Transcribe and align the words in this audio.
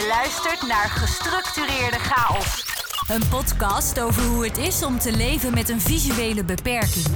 Je 0.00 0.06
luistert 0.06 0.68
naar 0.68 0.88
Gestructureerde 0.88 1.98
Chaos. 1.98 2.64
Een 3.08 3.28
podcast 3.28 4.00
over 4.00 4.22
hoe 4.22 4.44
het 4.44 4.58
is 4.58 4.84
om 4.84 4.98
te 4.98 5.16
leven 5.16 5.54
met 5.54 5.68
een 5.68 5.80
visuele 5.80 6.44
beperking. 6.44 7.06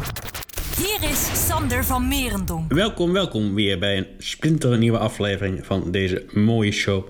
Hier 0.77 1.11
is 1.11 1.47
Sander 1.47 1.85
van 1.85 2.09
Merendonk. 2.09 2.73
Welkom, 2.73 3.13
welkom 3.13 3.55
weer 3.55 3.79
bij 3.79 3.97
een 3.97 4.07
splinternieuwe 4.19 4.99
aflevering 4.99 5.67
van 5.67 5.91
deze 5.91 6.27
mooie 6.33 6.73
show. 6.73 7.09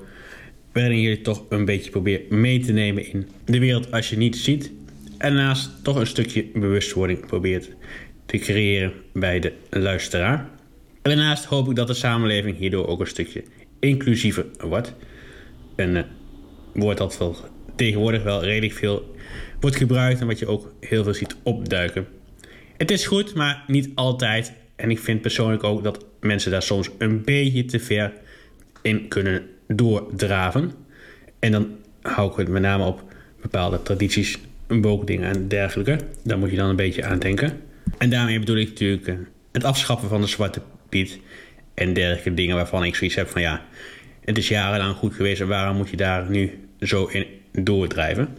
Waarin 0.73 1.01
je 1.01 1.21
toch 1.21 1.43
een 1.49 1.65
beetje 1.65 1.91
probeert 1.91 2.31
mee 2.31 2.61
te 2.61 2.73
nemen 2.73 3.13
in 3.13 3.29
de 3.45 3.59
wereld 3.59 3.93
als 3.93 4.11
je 4.11 4.17
niet 4.17 4.37
ziet. 4.37 4.73
En 5.19 5.35
daarnaast 5.35 5.71
toch 5.83 5.97
een 5.97 6.07
stukje 6.07 6.47
bewustwording 6.55 7.27
probeert 7.27 7.69
te 8.27 8.39
creëren 8.39 8.93
bij 9.13 9.41
de 9.41 9.53
luisteraar. 9.71 10.39
En 11.03 11.11
daarnaast 11.17 11.45
hoop 11.45 11.69
ik 11.69 11.77
dat 11.77 11.87
de 11.87 11.95
samenleving 11.95 12.57
hierdoor 12.57 12.87
ook 12.87 13.01
een 13.01 13.07
stukje 13.07 13.45
inclusiever 13.79 14.47
wordt. 14.59 14.95
Een 15.77 16.05
woord 16.73 16.99
dat 16.99 17.19
wel 17.19 17.37
tegenwoordig 17.77 18.23
wel 18.23 18.45
redelijk 18.45 18.73
veel 18.73 19.15
wordt 19.61 19.77
gebruikt 19.77 20.21
en 20.21 20.27
wat 20.27 20.39
je 20.39 20.47
ook 20.47 20.75
heel 20.81 21.05
veel 21.05 21.15
ziet 21.15 21.37
opduiken. 21.43 22.07
Het 22.77 22.91
is 22.91 23.07
goed, 23.07 23.35
maar 23.35 23.65
niet 23.67 23.91
altijd. 23.95 24.53
En 24.77 24.91
ik 24.91 24.99
vind 24.99 25.21
persoonlijk 25.21 25.65
ook 25.65 25.83
dat 25.83 26.05
mensen 26.21 26.51
daar 26.51 26.63
soms 26.63 26.91
een 26.99 27.25
beetje 27.25 27.65
te 27.65 27.79
ver 27.79 28.13
in 28.83 29.09
kunnen 29.09 29.43
doordraven. 29.67 30.73
En 31.39 31.53
dan 31.53 31.69
hou 32.03 32.31
ik 32.31 32.37
het 32.37 32.49
met 32.49 32.63
name 32.63 32.85
op 32.85 33.03
bepaalde 33.41 33.83
tradities, 33.83 34.39
boogdingen 34.67 35.35
en 35.35 35.49
dergelijke. 35.49 35.99
Daar 36.23 36.39
moet 36.39 36.51
je 36.51 36.57
dan 36.57 36.69
een 36.69 36.77
beetje 36.77 37.05
aan 37.05 37.19
denken. 37.19 37.61
En 37.99 38.11
daarmee 38.11 38.39
bedoel 38.39 38.57
ik 38.57 38.69
natuurlijk 38.69 39.07
eh, 39.07 39.15
het 39.53 39.65
afschaffen 39.65 40.09
van 40.09 40.21
de 40.21 40.27
zwarte 40.27 40.61
piet 40.89 41.19
en 41.75 41.93
dergelijke 41.93 42.35
dingen 42.35 42.57
waarvan 42.57 42.85
ik 42.85 42.95
zoiets 42.95 43.17
heb 43.17 43.29
van 43.29 43.41
ja, 43.41 43.67
het 44.25 44.39
is 44.39 44.49
jarenlang 44.49 44.97
goed 44.97 45.15
geweest 45.15 45.41
en 45.41 45.49
waarom 45.49 45.77
moet 45.77 45.91
je 45.91 45.97
daar 45.97 46.31
nu 46.31 46.59
zo 46.81 47.07
in 47.07 47.27
doordrijven? 47.53 48.37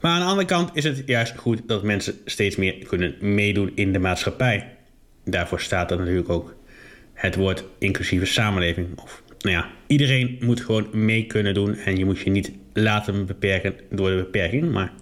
Maar 0.00 0.12
aan 0.12 0.20
de 0.20 0.26
andere 0.26 0.46
kant 0.46 0.70
is 0.72 0.84
het 0.84 1.02
juist 1.06 1.36
goed 1.36 1.62
dat 1.66 1.82
mensen 1.82 2.14
steeds 2.24 2.56
meer 2.56 2.74
kunnen 2.86 3.14
meedoen 3.20 3.72
in 3.74 3.92
de 3.92 3.98
maatschappij. 3.98 4.76
Daarvoor 5.24 5.60
staat 5.60 5.90
er 5.90 5.98
natuurlijk 5.98 6.28
ook 6.28 6.56
het 7.14 7.34
woord 7.34 7.64
inclusieve 7.78 8.24
samenleving. 8.24 8.98
Of, 9.02 9.22
nou 9.38 9.56
ja, 9.56 9.70
iedereen 9.86 10.38
moet 10.40 10.60
gewoon 10.60 10.88
mee 10.92 11.26
kunnen 11.26 11.54
doen 11.54 11.74
en 11.74 11.96
je 11.96 12.04
moet 12.04 12.18
je 12.18 12.30
niet 12.30 12.52
laten 12.72 13.26
beperken 13.26 13.74
door 13.90 14.10
de 14.10 14.16
beperking. 14.16 14.72
Maar 14.72 14.92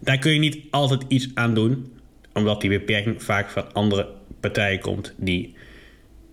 daar 0.00 0.18
kun 0.18 0.32
je 0.32 0.38
niet 0.38 0.58
altijd 0.70 1.04
iets 1.08 1.30
aan 1.34 1.54
doen, 1.54 1.92
omdat 2.32 2.60
die 2.60 2.70
beperking 2.70 3.22
vaak 3.22 3.50
van 3.50 3.72
andere 3.72 4.08
partijen 4.40 4.80
komt 4.80 5.14
die 5.16 5.54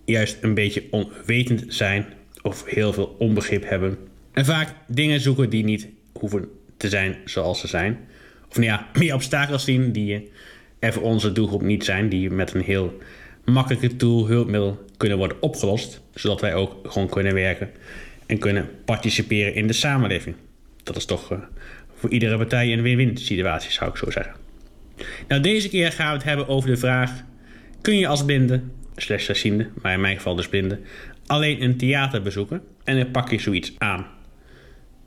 juist 0.04 0.38
een 0.40 0.54
beetje 0.54 0.84
onwetend 0.90 1.64
zijn 1.68 2.06
of 2.44 2.64
heel 2.64 2.92
veel 2.92 3.16
onbegrip 3.18 3.68
hebben. 3.68 3.98
En 4.32 4.44
vaak 4.44 4.74
dingen 4.86 5.20
zoeken 5.20 5.50
die 5.50 5.64
niet 5.64 5.88
hoeven 6.12 6.48
te 6.76 6.88
zijn 6.88 7.16
zoals 7.24 7.60
ze 7.60 7.66
zijn. 7.66 7.98
Of 8.48 8.56
nou 8.56 8.66
ja, 8.66 8.88
meer 8.98 9.14
obstakels 9.14 9.64
zien 9.64 9.92
die 9.92 10.30
voor 10.80 11.02
onze 11.02 11.32
doelgroep 11.32 11.62
niet 11.62 11.84
zijn, 11.84 12.08
die 12.08 12.30
met 12.30 12.54
een 12.54 12.62
heel 12.62 12.98
makkelijke 13.44 13.96
tool, 13.96 14.26
hulpmiddel 14.26 14.84
kunnen 14.96 15.18
worden 15.18 15.42
opgelost, 15.42 16.00
zodat 16.14 16.40
wij 16.40 16.54
ook 16.54 16.90
gewoon 16.90 17.08
kunnen 17.08 17.34
werken 17.34 17.70
en 18.26 18.38
kunnen 18.38 18.68
participeren 18.84 19.54
in 19.54 19.66
de 19.66 19.72
samenleving. 19.72 20.36
Dat 20.82 20.96
is 20.96 21.04
toch 21.04 21.32
uh, 21.32 21.38
voor 21.94 22.10
iedere 22.10 22.36
partij 22.36 22.72
een 22.72 22.82
win-win 22.82 23.16
situatie, 23.16 23.70
zou 23.70 23.90
ik 23.90 23.96
zo 23.96 24.10
zeggen. 24.10 24.34
Nou, 25.28 25.42
deze 25.42 25.68
keer 25.68 25.92
gaan 25.92 26.08
we 26.08 26.14
het 26.14 26.24
hebben 26.24 26.48
over 26.48 26.70
de 26.70 26.76
vraag: 26.76 27.22
kun 27.80 27.98
je 27.98 28.06
als 28.06 28.24
blinde, 28.24 28.62
slash 28.96 29.24
slechtziende, 29.24 29.68
maar 29.82 29.92
in 29.92 30.00
mijn 30.00 30.16
geval 30.16 30.34
dus 30.34 30.48
blinde, 30.48 30.80
alleen 31.26 31.62
een 31.62 31.76
theater 31.76 32.22
bezoeken 32.22 32.62
en 32.84 32.96
dan 32.96 33.10
pak 33.10 33.30
je 33.30 33.38
zoiets 33.38 33.74
aan? 33.78 34.06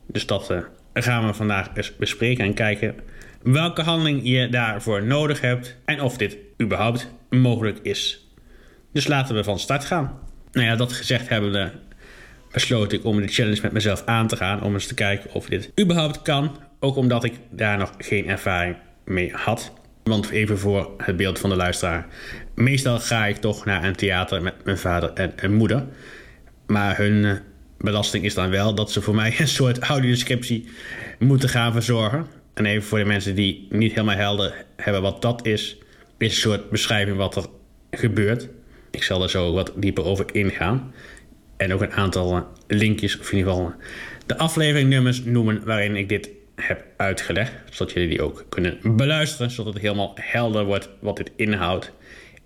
Dus 0.06 0.26
dat 0.26 0.50
uh, 0.50 0.58
gaan 0.94 1.26
we 1.26 1.34
vandaag 1.34 1.70
eens 1.74 1.96
bespreken 1.96 2.44
en 2.44 2.54
kijken 2.54 2.94
welke 3.42 3.82
handeling 3.82 4.20
je 4.22 4.48
daarvoor 4.48 5.02
nodig 5.02 5.40
hebt 5.40 5.76
en 5.84 6.00
of 6.00 6.16
dit 6.16 6.36
überhaupt 6.62 7.10
mogelijk 7.30 7.78
is. 7.82 8.28
Dus 8.92 9.06
laten 9.06 9.34
we 9.34 9.44
van 9.44 9.58
start 9.58 9.84
gaan. 9.84 10.18
Nou 10.52 10.66
ja, 10.66 10.76
dat 10.76 10.92
gezegd 10.92 11.28
hebben 11.28 11.52
we 11.52 11.70
besloot 12.52 12.92
ik 12.92 13.04
om 13.04 13.20
de 13.20 13.28
challenge 13.28 13.60
met 13.62 13.72
mezelf 13.72 14.04
aan 14.04 14.26
te 14.26 14.36
gaan. 14.36 14.62
Om 14.62 14.74
eens 14.74 14.86
te 14.86 14.94
kijken 14.94 15.32
of 15.32 15.46
dit 15.46 15.72
überhaupt 15.80 16.22
kan. 16.22 16.56
Ook 16.80 16.96
omdat 16.96 17.24
ik 17.24 17.32
daar 17.50 17.78
nog 17.78 17.92
geen 17.98 18.28
ervaring 18.28 18.76
mee 19.04 19.32
had. 19.32 19.72
Want 20.08 20.30
even 20.30 20.58
voor 20.58 20.90
het 20.96 21.16
beeld 21.16 21.38
van 21.38 21.50
de 21.50 21.56
luisteraar. 21.56 22.06
Meestal 22.54 22.98
ga 22.98 23.26
ik 23.26 23.36
toch 23.36 23.64
naar 23.64 23.84
een 23.84 23.96
theater 23.96 24.42
met 24.42 24.64
mijn 24.64 24.78
vader 24.78 25.12
en 25.36 25.54
moeder. 25.54 25.84
Maar 26.66 26.96
hun 26.96 27.24
eh, 27.24 27.32
belasting 27.78 28.24
is 28.24 28.34
dan 28.34 28.50
wel 28.50 28.74
dat 28.74 28.90
ze 28.90 29.00
voor 29.00 29.14
mij 29.22 29.34
een 29.38 29.48
soort 29.48 29.78
audiodescriptie 29.78 30.68
moeten 31.18 31.48
gaan 31.48 31.72
verzorgen. 31.72 32.26
En 32.54 32.66
even 32.66 32.88
voor 32.88 32.98
de 32.98 33.04
mensen 33.04 33.34
die 33.34 33.66
niet 33.70 33.92
helemaal 33.92 34.16
helder 34.16 34.64
hebben 34.76 35.02
wat 35.02 35.22
dat 35.22 35.46
is, 35.46 35.78
is 36.18 36.34
een 36.34 36.40
soort 36.40 36.70
beschrijving 36.70 37.16
wat 37.16 37.36
er 37.36 37.46
gebeurt. 37.90 38.48
Ik 38.90 39.02
zal 39.02 39.22
er 39.22 39.30
zo 39.30 39.52
wat 39.52 39.72
dieper 39.76 40.04
over 40.04 40.26
ingaan. 40.32 40.92
En 41.56 41.72
ook 41.72 41.82
een 41.82 41.92
aantal 41.92 42.36
eh, 42.36 42.42
linkjes, 42.66 43.18
of 43.18 43.32
in 43.32 43.38
ieder 43.38 43.52
geval 43.52 43.74
de 44.26 44.38
afleveringnummers 44.38 45.24
noemen 45.24 45.64
waarin 45.64 45.96
ik 45.96 46.08
dit 46.08 46.30
heb 46.60 46.84
uitgelegd. 46.96 47.52
Zodat 47.70 47.92
jullie 47.92 48.08
die 48.08 48.22
ook 48.22 48.46
kunnen 48.48 48.78
beluisteren, 48.82 49.50
zodat 49.50 49.72
het 49.72 49.82
helemaal 49.82 50.12
helder 50.20 50.64
wordt 50.64 50.88
wat 51.00 51.16
dit 51.16 51.30
inhoudt. 51.36 51.92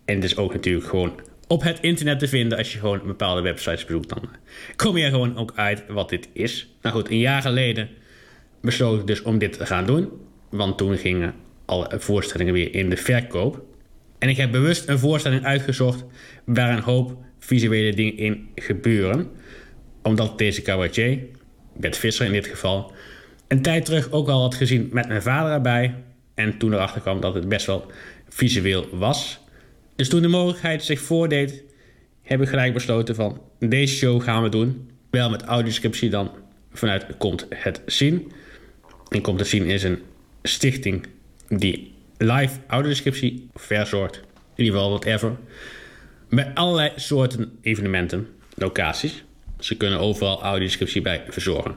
En 0.04 0.14
het 0.14 0.24
is 0.24 0.36
ook 0.36 0.52
natuurlijk 0.52 0.86
gewoon 0.86 1.20
op 1.46 1.62
het 1.62 1.80
internet 1.80 2.18
te 2.18 2.28
vinden. 2.28 2.58
Als 2.58 2.72
je 2.72 2.78
gewoon 2.78 3.00
bepaalde 3.06 3.40
websites 3.40 3.84
bezoekt, 3.84 4.08
dan 4.08 4.28
kom 4.76 4.96
je 4.96 5.04
er 5.04 5.10
gewoon 5.10 5.36
ook 5.36 5.52
uit 5.54 5.84
wat 5.88 6.08
dit 6.08 6.28
is. 6.32 6.74
Nou 6.82 6.94
goed, 6.94 7.10
een 7.10 7.18
jaar 7.18 7.42
geleden 7.42 7.88
besloot 8.60 9.00
ik 9.00 9.06
dus 9.06 9.22
om 9.22 9.38
dit 9.38 9.52
te 9.52 9.66
gaan 9.66 9.86
doen. 9.86 10.08
Want 10.50 10.78
toen 10.78 10.96
gingen 10.96 11.34
alle 11.64 11.90
voorstellingen 11.98 12.52
weer 12.52 12.74
in 12.74 12.90
de 12.90 12.96
verkoop. 12.96 13.64
En 14.18 14.28
ik 14.28 14.36
heb 14.36 14.52
bewust 14.52 14.88
een 14.88 14.98
voorstelling 14.98 15.44
uitgezocht 15.44 16.04
waar 16.44 16.76
een 16.76 16.82
hoop 16.82 17.16
visuele 17.38 17.94
dingen 17.94 18.16
in 18.16 18.48
gebeuren. 18.54 19.30
Omdat 20.02 20.38
deze 20.38 20.62
cabaretier, 20.62 21.18
Bert 21.76 21.96
Visser 21.96 22.26
in 22.26 22.32
dit 22.32 22.46
geval, 22.46 22.92
een 23.52 23.62
tijd 23.62 23.84
terug 23.84 24.10
ook 24.10 24.28
al 24.28 24.40
had 24.40 24.54
gezien 24.54 24.88
met 24.92 25.08
mijn 25.08 25.22
vader 25.22 25.52
erbij. 25.52 25.94
En 26.34 26.58
toen 26.58 26.72
erachter 26.72 27.00
kwam 27.00 27.20
dat 27.20 27.34
het 27.34 27.48
best 27.48 27.66
wel 27.66 27.86
visueel 28.28 28.88
was. 28.92 29.38
Dus 29.96 30.08
toen 30.08 30.22
de 30.22 30.28
mogelijkheid 30.28 30.84
zich 30.84 31.00
voordeed, 31.00 31.62
heb 32.22 32.40
ik 32.40 32.48
gelijk 32.48 32.72
besloten 32.72 33.14
van 33.14 33.40
deze 33.58 33.96
show 33.96 34.22
gaan 34.22 34.42
we 34.42 34.48
doen. 34.48 34.90
Wel 35.10 35.30
met 35.30 35.42
audioscriptie 35.42 36.10
dan 36.10 36.30
vanuit 36.72 37.06
Komt 37.18 37.46
het 37.50 37.80
Zien. 37.86 38.32
En 39.08 39.20
Komt 39.20 39.38
het 39.38 39.48
Zien 39.48 39.66
is 39.66 39.82
een 39.82 39.98
stichting 40.42 41.06
die 41.48 41.94
live 42.16 42.58
audiodescriptie 42.66 43.48
verzorgt. 43.54 44.16
In 44.54 44.64
ieder 44.64 44.74
geval 44.74 44.90
whatever. 44.90 45.36
Bij 46.28 46.50
allerlei 46.54 46.92
soorten 46.96 47.58
evenementen, 47.60 48.28
locaties. 48.54 49.24
Ze 49.58 49.76
kunnen 49.76 49.98
overal 49.98 50.42
audiodescriptie 50.42 51.02
bij 51.02 51.24
verzorgen. 51.28 51.76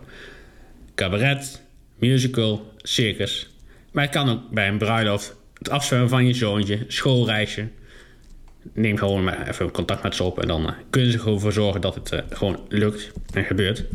Cabaret, 0.96 1.64
musical, 1.96 2.72
circus. 2.78 3.50
Maar 3.92 4.04
het 4.04 4.14
kan 4.14 4.30
ook 4.30 4.50
bij 4.50 4.68
een 4.68 4.78
bruiloft, 4.78 5.36
het 5.58 5.70
afzwemmen 5.70 6.10
van 6.10 6.28
je 6.28 6.34
zoontje, 6.34 6.86
schoolreisje. 6.88 7.68
Neem 8.74 8.98
gewoon 8.98 9.24
maar 9.24 9.48
even 9.48 9.72
contact 9.72 10.04
met 10.04 10.16
ze 10.16 10.24
op 10.24 10.40
en 10.40 10.48
dan 10.48 10.64
uh, 10.64 10.72
kunnen 10.90 11.12
ze 11.12 11.20
gewoon 11.20 11.52
zorgen 11.52 11.82
dat 11.82 11.96
het 11.96 12.12
uh, 12.12 12.20
gewoon 12.30 12.60
lukt 12.70 13.12
en 13.34 13.44
gebeurt. 13.44 13.86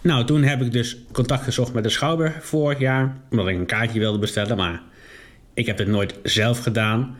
Nou, 0.00 0.24
toen 0.24 0.42
heb 0.42 0.60
ik 0.60 0.72
dus 0.72 0.96
contact 1.12 1.42
gezocht 1.42 1.72
met 1.72 1.82
de 1.82 1.88
Schouwburg 1.88 2.44
vorig 2.44 2.78
jaar, 2.78 3.16
omdat 3.30 3.48
ik 3.48 3.56
een 3.56 3.66
kaartje 3.66 3.98
wilde 3.98 4.18
bestellen, 4.18 4.56
maar 4.56 4.82
ik 5.54 5.66
heb 5.66 5.78
het 5.78 5.88
nooit 5.88 6.14
zelf 6.22 6.58
gedaan. 6.58 7.16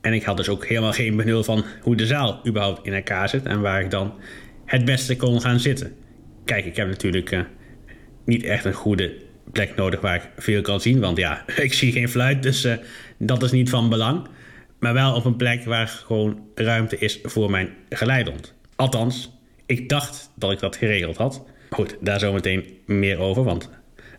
En 0.00 0.12
ik 0.12 0.22
had 0.22 0.36
dus 0.36 0.48
ook 0.48 0.66
helemaal 0.66 0.92
geen 0.92 1.16
benul 1.16 1.44
van 1.44 1.64
hoe 1.82 1.96
de 1.96 2.06
zaal 2.06 2.40
überhaupt 2.46 2.86
in 2.86 2.92
elkaar 2.92 3.28
zit 3.28 3.46
en 3.46 3.60
waar 3.60 3.80
ik 3.80 3.90
dan 3.90 4.14
het 4.64 4.84
beste 4.84 5.16
kon 5.16 5.40
gaan 5.40 5.60
zitten. 5.60 5.94
Kijk, 6.44 6.64
ik 6.64 6.76
heb 6.76 6.88
natuurlijk 6.88 7.30
uh, 7.30 7.40
niet 8.24 8.44
echt 8.44 8.64
een 8.64 8.72
goede 8.72 9.14
plek 9.52 9.76
nodig 9.76 10.00
waar 10.00 10.14
ik 10.14 10.28
veel 10.36 10.62
kan 10.62 10.80
zien. 10.80 11.00
Want 11.00 11.18
ja, 11.18 11.44
ik 11.56 11.72
zie 11.72 11.92
geen 11.92 12.08
fluit, 12.08 12.42
dus 12.42 12.64
uh, 12.64 12.74
dat 13.18 13.42
is 13.42 13.50
niet 13.50 13.70
van 13.70 13.88
belang. 13.88 14.26
Maar 14.78 14.94
wel 14.94 15.14
op 15.14 15.24
een 15.24 15.36
plek 15.36 15.64
waar 15.64 15.88
gewoon 15.88 16.40
ruimte 16.54 16.98
is 16.98 17.18
voor 17.22 17.50
mijn 17.50 17.68
geleidehond. 17.90 18.54
Althans, 18.76 19.30
ik 19.66 19.88
dacht 19.88 20.30
dat 20.34 20.52
ik 20.52 20.58
dat 20.58 20.76
geregeld 20.76 21.16
had. 21.16 21.44
Goed, 21.70 21.96
daar 22.00 22.18
zometeen 22.18 22.64
meer 22.86 23.18
over, 23.18 23.44
want 23.44 23.70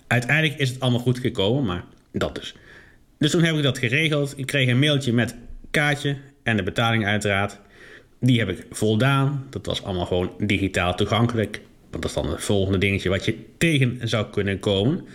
uiteindelijk 0.07 0.59
is 0.59 0.69
het 0.69 0.79
allemaal 0.79 0.99
goed 0.99 1.19
gekomen, 1.19 1.65
maar 1.65 1.83
dat 2.11 2.35
dus. 2.35 2.55
Dus 3.17 3.31
toen 3.31 3.43
heb 3.43 3.55
ik 3.55 3.63
dat 3.63 3.77
geregeld. 3.77 4.33
Ik 4.37 4.45
kreeg 4.45 4.69
een 4.69 4.79
mailtje 4.79 5.13
met 5.13 5.35
kaartje 5.71 6.17
en 6.43 6.57
de 6.57 6.63
betaling 6.63 7.05
uiteraard. 7.05 7.59
Die 8.19 8.39
heb 8.39 8.49
ik 8.49 8.65
voldaan. 8.71 9.47
Dat 9.49 9.65
was 9.65 9.83
allemaal 9.83 10.05
gewoon 10.05 10.31
digitaal 10.37 10.95
toegankelijk. 10.95 11.61
Want 11.93 12.05
dat 12.05 12.15
is 12.15 12.21
dan 12.21 12.31
het 12.31 12.43
volgende 12.43 12.77
dingetje 12.77 13.09
wat 13.09 13.25
je 13.25 13.35
tegen 13.57 13.99
zou 14.03 14.29
kunnen 14.29 14.59
komen. 14.59 15.05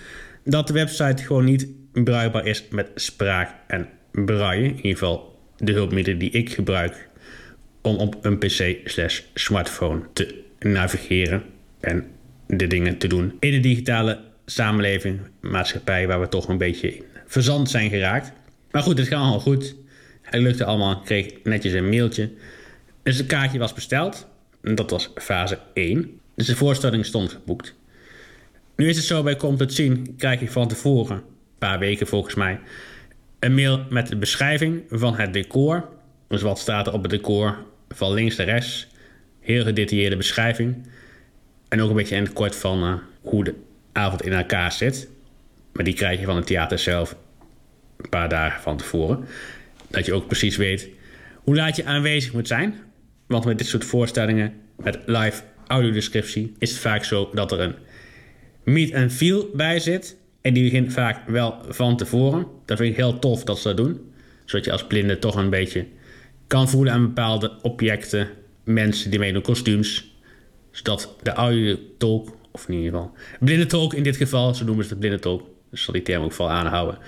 Dat 0.44 0.66
de 0.66 0.72
website 0.72 1.22
gewoon 1.22 1.44
niet 1.44 1.66
bruikbaar 1.92 2.46
is 2.46 2.64
met 2.70 2.90
spraak 2.94 3.54
en 3.66 3.88
braille. 4.12 4.64
In 4.64 4.76
ieder 4.76 4.92
geval 4.92 5.38
de 5.56 5.72
hulpmiddelen 5.72 6.18
die 6.18 6.30
ik 6.30 6.52
gebruik 6.52 7.08
om 7.82 7.96
op 7.96 8.24
een 8.24 8.38
pc 8.38 8.76
slash 8.84 9.20
smartphone 9.34 10.00
te 10.12 10.42
navigeren 10.58 11.42
en 11.80 12.06
de 12.46 12.66
dingen 12.66 12.98
te 12.98 13.06
doen 13.06 13.36
in 13.40 13.50
de 13.50 13.60
digitale 13.60 14.20
samenleving, 14.46 15.20
maatschappij, 15.40 16.06
waar 16.06 16.20
we 16.20 16.28
toch 16.28 16.48
een 16.48 16.58
beetje 16.58 16.94
in 16.94 17.04
verzand 17.26 17.70
zijn 17.70 17.90
geraakt. 17.90 18.32
Maar 18.70 18.82
goed, 18.82 18.98
het 18.98 19.08
ging 19.08 19.20
allemaal 19.20 19.40
goed. 19.40 19.76
Het 20.22 20.40
lukte 20.40 20.64
allemaal, 20.64 21.00
kreeg 21.00 21.32
netjes 21.42 21.72
een 21.72 21.88
mailtje. 21.88 22.30
Dus 23.02 23.18
het 23.18 23.26
kaartje 23.26 23.58
was 23.58 23.74
besteld. 23.74 24.26
Dat 24.60 24.90
was 24.90 25.12
fase 25.14 25.58
1. 25.74 26.17
Dus 26.38 26.46
de 26.46 26.56
voorstelling 26.56 27.06
stond 27.06 27.32
geboekt. 27.32 27.74
Nu 28.76 28.88
is 28.88 28.96
het 28.96 29.04
zo 29.04 29.22
bij 29.22 29.36
Komt 29.36 29.58
het 29.58 29.72
Zien, 29.72 30.14
krijg 30.18 30.40
je 30.40 30.50
van 30.50 30.68
tevoren, 30.68 31.16
een 31.16 31.22
paar 31.58 31.78
weken 31.78 32.06
volgens 32.06 32.34
mij, 32.34 32.60
een 33.38 33.54
mail 33.54 33.84
met 33.90 34.08
de 34.08 34.16
beschrijving 34.16 34.82
van 34.90 35.16
het 35.16 35.32
decor. 35.32 35.88
Dus 36.28 36.42
wat 36.42 36.58
staat 36.58 36.86
er 36.86 36.92
op 36.92 37.02
het 37.02 37.10
decor 37.10 37.58
van 37.88 38.12
links 38.12 38.36
naar 38.36 38.46
rechts. 38.46 38.86
Heel 39.40 39.64
gedetailleerde 39.64 40.16
beschrijving. 40.16 40.86
En 41.68 41.80
ook 41.80 41.90
een 41.90 41.96
beetje 41.96 42.16
in 42.16 42.22
het 42.22 42.32
kort 42.32 42.56
van 42.56 42.84
uh, 42.84 42.94
hoe 43.20 43.44
de 43.44 43.54
avond 43.92 44.22
in 44.22 44.32
elkaar 44.32 44.72
zit. 44.72 45.08
Maar 45.72 45.84
die 45.84 45.94
krijg 45.94 46.20
je 46.20 46.26
van 46.26 46.36
het 46.36 46.46
theater 46.46 46.78
zelf 46.78 47.16
een 47.96 48.08
paar 48.08 48.28
dagen 48.28 48.62
van 48.62 48.76
tevoren. 48.76 49.24
Dat 49.90 50.06
je 50.06 50.14
ook 50.14 50.26
precies 50.26 50.56
weet 50.56 50.88
hoe 51.34 51.56
laat 51.56 51.76
je 51.76 51.84
aanwezig 51.84 52.32
moet 52.32 52.48
zijn. 52.48 52.74
Want 53.26 53.44
met 53.44 53.58
dit 53.58 53.66
soort 53.66 53.84
voorstellingen, 53.84 54.54
met 54.76 54.98
live 55.06 55.42
audiodescriptie, 55.68 56.54
is 56.58 56.70
het 56.70 56.78
vaak 56.78 57.04
zo 57.04 57.30
dat 57.32 57.52
er 57.52 57.60
een 57.60 57.74
meet 58.62 58.94
and 58.94 59.12
feel 59.12 59.50
bij 59.54 59.78
zit. 59.78 60.16
En 60.40 60.54
die 60.54 60.62
begint 60.62 60.92
vaak 60.92 61.28
wel 61.28 61.58
van 61.68 61.96
tevoren. 61.96 62.46
Dat 62.64 62.76
vind 62.76 62.90
ik 62.90 62.96
heel 62.96 63.18
tof 63.18 63.44
dat 63.44 63.58
ze 63.58 63.68
dat 63.68 63.76
doen. 63.76 64.12
Zodat 64.44 64.64
je 64.64 64.72
als 64.72 64.86
blinde 64.86 65.18
toch 65.18 65.34
een 65.34 65.50
beetje 65.50 65.86
kan 66.46 66.68
voelen 66.68 66.92
aan 66.92 67.02
bepaalde 67.02 67.52
objecten, 67.62 68.28
mensen 68.64 69.10
die 69.10 69.18
meedoen, 69.18 69.42
kostuums. 69.42 70.16
Zodat 70.70 71.16
de 71.22 71.30
audiotolk, 71.30 72.36
of 72.52 72.68
in 72.68 72.74
ieder 72.74 72.90
geval 72.90 73.12
blinde 73.40 73.66
tolk 73.66 73.94
in 73.94 74.02
dit 74.02 74.16
geval, 74.16 74.54
zo 74.54 74.64
noemen 74.64 74.84
ze 74.84 74.90
het 74.90 74.98
blinde 74.98 75.18
tolk, 75.18 75.42
dus 75.70 75.82
zal 75.82 75.94
die 75.94 76.02
term 76.02 76.22
ook 76.22 76.32
vooral 76.32 76.54
aanhouden, 76.54 76.98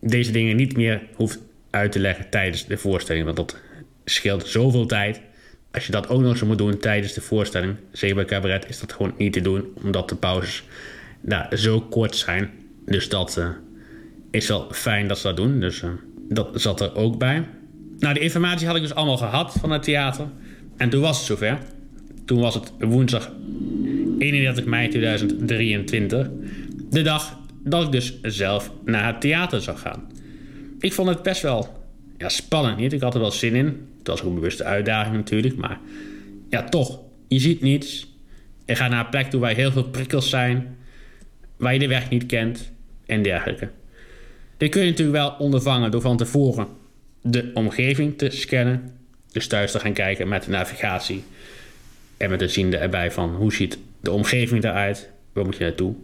deze 0.00 0.32
dingen 0.32 0.56
niet 0.56 0.76
meer 0.76 1.02
hoeft 1.14 1.38
uit 1.70 1.92
te 1.92 1.98
leggen 1.98 2.30
tijdens 2.30 2.66
de 2.66 2.76
voorstelling. 2.76 3.24
Want 3.24 3.36
dat 3.36 3.56
scheelt 4.04 4.46
zoveel 4.46 4.86
tijd. 4.86 5.20
Als 5.72 5.86
je 5.86 5.92
dat 5.92 6.08
ook 6.08 6.20
nog 6.20 6.36
zo 6.36 6.46
moet 6.46 6.58
doen 6.58 6.78
tijdens 6.78 7.12
de 7.12 7.20
voorstelling, 7.20 7.76
zeker 7.92 8.16
bij 8.16 8.24
cabaret, 8.24 8.68
is 8.68 8.80
dat 8.80 8.92
gewoon 8.92 9.14
niet 9.16 9.32
te 9.32 9.40
doen, 9.40 9.64
omdat 9.82 10.08
de 10.08 10.14
pauzes 10.14 10.64
nou, 11.20 11.56
zo 11.56 11.80
kort 11.80 12.16
zijn. 12.16 12.50
Dus 12.86 13.08
dat 13.08 13.36
uh, 13.38 13.48
is 14.30 14.48
wel 14.48 14.68
fijn 14.72 15.08
dat 15.08 15.18
ze 15.18 15.26
dat 15.26 15.36
doen. 15.36 15.60
Dus 15.60 15.82
uh, 15.82 15.90
dat 16.28 16.48
zat 16.54 16.80
er 16.80 16.94
ook 16.94 17.18
bij. 17.18 17.44
Nou, 17.98 18.14
de 18.14 18.20
informatie 18.20 18.66
had 18.66 18.76
ik 18.76 18.82
dus 18.82 18.94
allemaal 18.94 19.16
gehad 19.16 19.52
van 19.60 19.70
het 19.70 19.82
theater. 19.82 20.26
En 20.76 20.90
toen 20.90 21.00
was 21.00 21.16
het 21.16 21.26
zover. 21.26 21.58
Toen 22.24 22.40
was 22.40 22.54
het 22.54 22.72
woensdag 22.78 23.32
31 24.18 24.64
mei 24.64 24.88
2023. 24.88 26.28
De 26.90 27.02
dag 27.02 27.38
dat 27.64 27.84
ik 27.84 27.92
dus 27.92 28.20
zelf 28.22 28.70
naar 28.84 29.06
het 29.06 29.20
theater 29.20 29.60
zou 29.60 29.76
gaan. 29.76 30.10
Ik 30.78 30.92
vond 30.92 31.08
het 31.08 31.22
best 31.22 31.42
wel 31.42 31.84
ja, 32.18 32.28
spannend 32.28 32.76
niet. 32.76 32.92
Ik 32.92 33.00
had 33.00 33.14
er 33.14 33.20
wel 33.20 33.30
zin 33.30 33.54
in. 33.54 33.86
Het 34.02 34.10
was 34.10 34.22
ook 34.22 34.28
een 34.28 34.34
bewuste 34.34 34.64
uitdaging 34.64 35.16
natuurlijk. 35.16 35.56
Maar 35.56 35.78
ja, 36.50 36.64
toch. 36.64 37.00
Je 37.28 37.38
ziet 37.38 37.60
niets. 37.60 38.06
Je 38.66 38.74
gaat 38.74 38.90
naar 38.90 39.04
een 39.04 39.10
plek 39.10 39.30
toe 39.30 39.40
waar 39.40 39.54
heel 39.54 39.72
veel 39.72 39.84
prikkels 39.84 40.30
zijn. 40.30 40.76
Waar 41.56 41.72
je 41.72 41.78
de 41.78 41.88
weg 41.88 42.10
niet 42.10 42.26
kent. 42.26 42.72
En 43.06 43.22
dergelijke. 43.22 43.68
Dit 44.56 44.70
kun 44.70 44.82
je 44.82 44.90
natuurlijk 44.90 45.16
wel 45.16 45.30
ondervangen 45.38 45.90
door 45.90 46.00
van 46.00 46.16
tevoren 46.16 46.66
de 47.22 47.50
omgeving 47.54 48.18
te 48.18 48.30
scannen. 48.30 48.92
Dus 49.32 49.46
thuis 49.46 49.72
te 49.72 49.80
gaan 49.80 49.92
kijken 49.92 50.28
met 50.28 50.44
de 50.44 50.50
navigatie. 50.50 51.24
En 52.16 52.30
met 52.30 52.38
de 52.38 52.48
ziende 52.48 52.76
erbij 52.76 53.10
van 53.10 53.34
hoe 53.34 53.52
ziet 53.52 53.78
de 54.00 54.10
omgeving 54.10 54.64
eruit. 54.64 55.10
Waar 55.32 55.44
moet 55.44 55.56
je 55.56 55.64
naartoe? 55.64 55.94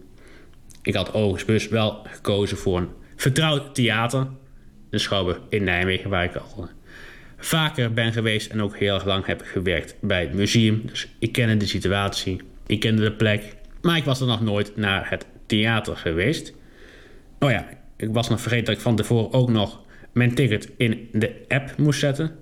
Ik 0.82 0.94
had 0.94 1.14
overigens 1.14 1.68
wel 1.68 2.02
gekozen 2.06 2.56
voor 2.56 2.78
een 2.78 2.88
vertrouwd 3.16 3.74
theater. 3.74 4.26
De 4.90 4.98
Schouwburg 4.98 5.40
in 5.48 5.64
Nijmegen, 5.64 6.10
waar 6.10 6.24
ik 6.24 6.36
al 6.36 6.68
vaker 7.38 7.92
ben 7.92 8.12
geweest 8.12 8.50
en 8.50 8.62
ook 8.62 8.76
heel 8.76 8.94
erg 8.94 9.04
lang 9.04 9.26
heb 9.26 9.42
gewerkt 9.44 9.94
bij 10.00 10.20
het 10.20 10.32
museum. 10.32 10.82
Dus 10.86 11.08
ik 11.18 11.32
kende 11.32 11.56
de 11.56 11.66
situatie, 11.66 12.40
ik 12.66 12.80
kende 12.80 13.02
de 13.02 13.12
plek. 13.12 13.56
Maar 13.82 13.96
ik 13.96 14.04
was 14.04 14.20
er 14.20 14.26
nog 14.26 14.40
nooit 14.40 14.76
naar 14.76 15.10
het 15.10 15.26
theater 15.46 15.96
geweest. 15.96 16.52
Oh 17.38 17.50
ja, 17.50 17.68
ik 17.96 18.08
was 18.12 18.28
nog 18.28 18.40
vergeten 18.40 18.64
dat 18.64 18.74
ik 18.74 18.80
van 18.80 18.96
tevoren 18.96 19.32
ook 19.32 19.50
nog 19.50 19.80
mijn 20.12 20.34
ticket 20.34 20.68
in 20.76 21.08
de 21.12 21.32
app 21.48 21.76
moest 21.76 22.00
zetten. 22.00 22.36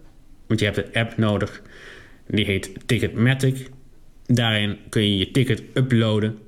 Want 0.47 0.61
je 0.61 0.67
hebt 0.67 0.77
een 0.77 1.01
app 1.01 1.17
nodig. 1.17 1.63
Die 2.27 2.45
heet 2.45 2.71
Ticketmatic. 2.87 3.69
Daarin 4.27 4.79
kun 4.89 5.03
je 5.03 5.19
je 5.19 5.31
ticket 5.31 5.63
uploaden. 5.75 6.39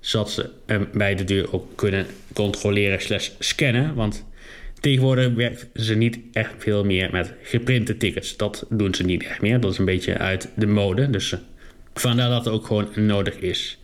Zodat 0.00 0.30
ze 0.30 0.50
hem 0.66 0.88
bij 0.92 1.14
de 1.14 1.24
deur 1.24 1.52
ook 1.54 1.76
kunnen 1.76 2.06
controleren 2.32 3.00
slash 3.00 3.30
scannen. 3.38 3.94
Want 3.94 4.26
tegenwoordig 4.80 5.34
werken 5.34 5.68
ze 5.74 5.94
niet 5.94 6.18
echt 6.32 6.54
veel 6.58 6.84
meer 6.84 7.08
met 7.12 7.34
geprinte 7.42 7.96
tickets. 7.96 8.36
Dat 8.36 8.66
doen 8.68 8.94
ze 8.94 9.04
niet 9.04 9.24
echt 9.24 9.40
meer. 9.40 9.60
Dat 9.60 9.72
is 9.72 9.78
een 9.78 9.84
beetje 9.84 10.18
uit 10.18 10.48
de 10.54 10.66
mode. 10.66 11.10
Dus 11.10 11.32
eh, 11.32 11.38
vandaar 11.94 12.28
dat 12.28 12.44
het 12.44 12.54
ook 12.54 12.66
gewoon 12.66 12.88
nodig 12.94 13.34
is. 13.34 13.78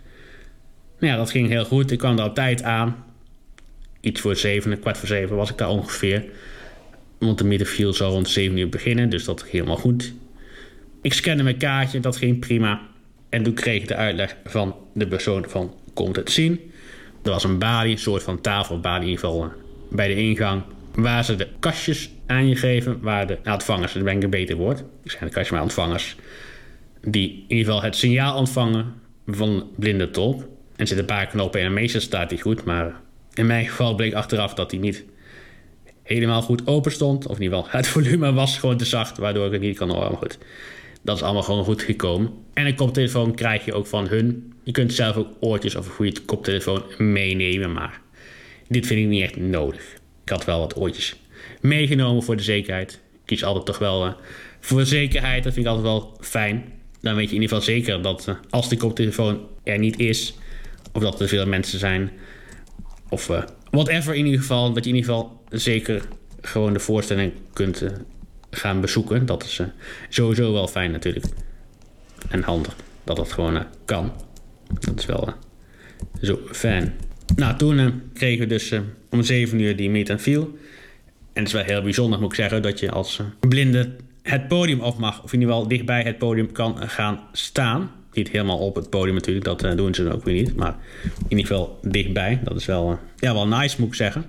Nou 0.99 1.13
ja, 1.13 1.19
dat 1.19 1.31
ging 1.31 1.49
heel 1.49 1.65
goed. 1.65 1.91
Ik 1.91 1.99
kwam 1.99 2.19
er 2.19 2.25
op 2.25 2.35
tijd 2.35 2.63
aan. 2.63 3.05
Iets 4.01 4.21
voor 4.21 4.37
zeven, 4.37 4.81
kwart 4.81 4.99
voor 4.99 5.09
zeven 5.09 5.37
was 5.37 5.51
ik 5.51 5.59
daar 5.59 5.69
ongeveer. 5.69 6.25
Want 7.19 7.39
de 7.39 7.45
middenfiel 7.45 7.93
zou 7.93 8.13
rond 8.13 8.29
7 8.29 8.59
uur 8.59 8.69
beginnen, 8.69 9.11
dus 9.11 9.25
dat 9.25 9.41
ging 9.41 9.53
helemaal 9.53 9.77
goed. 9.77 10.13
Ik 11.03 11.13
scande 11.13 11.43
mijn 11.43 11.57
kaartje, 11.57 12.01
dat 12.01 12.17
ging 12.17 12.39
prima. 12.39 12.81
En 13.29 13.43
toen 13.43 13.55
kreeg 13.55 13.83
ik 13.83 13.89
de 13.89 13.97
uitleg 13.97 14.37
van 14.45 14.75
de 14.95 15.07
persoon 15.07 15.45
van 15.49 15.75
komt 15.95 16.17
het 16.17 16.31
zien. 16.31 16.61
Er 17.23 17.31
was 17.31 17.45
een 17.45 17.59
balie, 17.59 17.93
een 17.93 17.99
soort 17.99 18.23
van 18.23 18.41
tafelbalie 18.41 19.03
in 19.03 19.09
ieder 19.09 19.25
geval, 19.25 19.53
bij 19.91 20.09
de 20.09 20.15
ingang. 20.15 20.63
Waar 20.95 21.25
ze 21.25 21.37
de 21.37 21.49
kastjes 21.59 22.11
aan 22.27 22.49
je 22.49 22.57
geven, 22.57 23.01
waar 23.01 23.27
de 23.27 23.39
nou, 23.43 23.55
ontvangers, 23.55 23.93
dat 23.93 24.03
ben 24.03 24.17
ik 24.17 24.23
een 24.23 24.31
beter 24.31 24.57
woord. 24.57 24.85
Ik 25.03 25.11
zijn 25.11 25.25
de 25.25 25.31
kastjes 25.31 25.51
maar 25.51 25.63
ontvangers. 25.63 26.17
Die 27.01 27.31
in 27.31 27.57
ieder 27.57 27.65
geval 27.65 27.83
het 27.83 27.97
signaal 27.97 28.37
ontvangen 28.37 28.93
van 29.27 29.71
blinde 29.77 30.11
tolk. 30.11 30.41
En 30.41 30.47
er 30.77 30.87
zitten 30.87 30.99
een 30.99 31.17
paar 31.17 31.27
knoppen 31.27 31.61
in 31.61 31.67
en 31.67 31.73
meestal 31.73 32.01
staat 32.01 32.29
die 32.29 32.41
goed. 32.41 32.65
Maar 32.65 33.01
in 33.35 33.47
mijn 33.47 33.67
geval 33.67 33.95
bleek 33.95 34.15
achteraf 34.15 34.55
dat 34.55 34.71
die 34.71 34.81
niet 34.81 35.05
helemaal 36.03 36.43
goed 36.43 36.67
open 36.67 36.93
stond. 36.93 37.27
Of 37.27 37.37
in 37.37 37.43
ieder 37.43 37.59
geval, 37.59 37.73
het 37.79 37.89
volume 37.95 38.33
was 38.33 38.59
gewoon 38.59 38.77
te 38.77 38.85
zacht, 38.85 39.19
waardoor 39.19 39.47
ik 39.47 39.53
het 39.53 39.61
niet 39.61 39.79
kan 39.79 39.91
horen. 39.91 40.09
Maar 40.09 40.19
goed, 40.19 40.39
dat 41.03 41.17
is 41.17 41.23
allemaal 41.23 41.43
gewoon 41.43 41.65
goed 41.65 41.83
gekomen. 41.83 42.33
En 42.53 42.67
een 42.67 42.75
koptelefoon 42.75 43.35
krijg 43.35 43.65
je 43.65 43.73
ook 43.73 43.87
van 43.87 44.09
hun. 44.09 44.53
Je 44.63 44.73
kunt 44.73 44.93
zelf 44.93 45.17
ook 45.17 45.29
oortjes 45.41 45.75
of 45.75 45.87
een 45.87 45.93
goede 45.93 46.21
koptelefoon 46.21 46.83
meenemen, 46.99 47.73
maar 47.73 48.01
dit 48.69 48.87
vind 48.87 49.01
ik 49.01 49.07
niet 49.07 49.23
echt 49.23 49.37
nodig. 49.37 50.03
Ik 50.25 50.31
had 50.31 50.45
wel 50.45 50.59
wat 50.59 50.77
oortjes 50.77 51.17
meegenomen 51.61 52.23
voor 52.23 52.37
de 52.37 52.43
zekerheid. 52.43 52.93
Ik 52.93 53.21
kies 53.25 53.45
altijd 53.45 53.67
toch 53.67 53.79
wel 53.79 54.07
uh, 54.07 54.13
voor 54.61 54.85
zekerheid, 54.85 55.45
dat 55.45 55.53
vind 55.53 55.67
ik 55.67 55.73
altijd 55.73 55.93
wel 55.93 56.17
fijn. 56.21 56.73
Dan 57.01 57.15
weet 57.15 57.31
je 57.31 57.35
in 57.35 57.43
ieder 57.43 57.57
geval 57.57 57.75
zeker 57.75 58.03
dat 58.03 58.27
uh, 58.29 58.35
als 58.51 58.69
de 58.69 58.77
koptelefoon 58.77 59.47
er 59.63 59.79
niet 59.79 59.99
is, 59.99 60.35
of 60.93 61.03
dat 61.03 61.21
er 61.21 61.29
veel 61.29 61.47
mensen 61.47 61.79
zijn, 61.79 62.11
of 63.09 63.29
uh, 63.29 63.43
whatever 63.71 64.15
in 64.15 64.25
ieder 64.25 64.41
geval, 64.41 64.73
dat 64.73 64.85
je 64.85 64.91
in 64.91 64.97
ieder 64.97 65.11
geval 65.11 65.43
zeker 65.51 66.03
gewoon 66.41 66.73
de 66.73 66.79
voorstelling 66.79 67.33
kunt 67.53 67.85
gaan 68.51 68.81
bezoeken. 68.81 69.27
Dat 69.27 69.45
is 69.45 69.61
sowieso 70.09 70.53
wel 70.53 70.69
fijn 70.69 70.91
natuurlijk. 70.91 71.27
En 72.29 72.43
handig 72.43 72.77
dat 73.05 73.17
dat 73.17 73.33
gewoon 73.33 73.67
kan. 73.85 74.13
Dat 74.81 74.99
is 74.99 75.07
wel 75.07 75.33
zo 76.23 76.39
fijn. 76.53 76.95
Nou, 77.37 77.57
toen 77.57 78.03
kregen 78.13 78.39
we 78.39 78.47
dus 78.47 78.73
om 79.11 79.23
7 79.23 79.61
uur 79.61 79.77
die 79.77 79.91
meet. 79.91 80.09
En 80.09 80.19
het 81.33 81.47
is 81.47 81.53
wel 81.53 81.63
heel 81.63 81.83
bijzonder, 81.83 82.21
moet 82.21 82.31
ik 82.31 82.35
zeggen, 82.35 82.63
dat 82.63 82.81
je 82.81 82.91
als 82.91 83.21
blinde 83.49 83.91
het 84.23 84.49
podium 84.49 84.81
op 84.81 84.99
mag. 84.99 85.23
Of 85.23 85.33
in 85.33 85.41
ieder 85.41 85.55
geval 85.55 85.69
dichtbij 85.69 86.03
het 86.03 86.19
podium 86.19 86.53
kan 86.53 86.89
gaan 86.89 87.21
staan. 87.33 87.91
Niet 88.13 88.29
helemaal 88.29 88.59
op 88.59 88.75
het 88.75 88.91
podium 88.91 89.15
natuurlijk, 89.15 89.45
dat 89.45 89.77
doen 89.77 89.95
ze 89.95 90.13
ook 90.13 90.25
weer 90.25 90.35
niet. 90.35 90.57
Maar 90.57 90.77
in 91.03 91.37
ieder 91.37 91.47
geval 91.47 91.79
dichtbij. 91.83 92.41
Dat 92.45 92.57
is 92.57 92.67
wel, 92.67 92.99
ja, 93.17 93.33
wel 93.35 93.49
nice, 93.49 93.77
moet 93.79 93.89
ik 93.89 93.95
zeggen. 93.95 94.25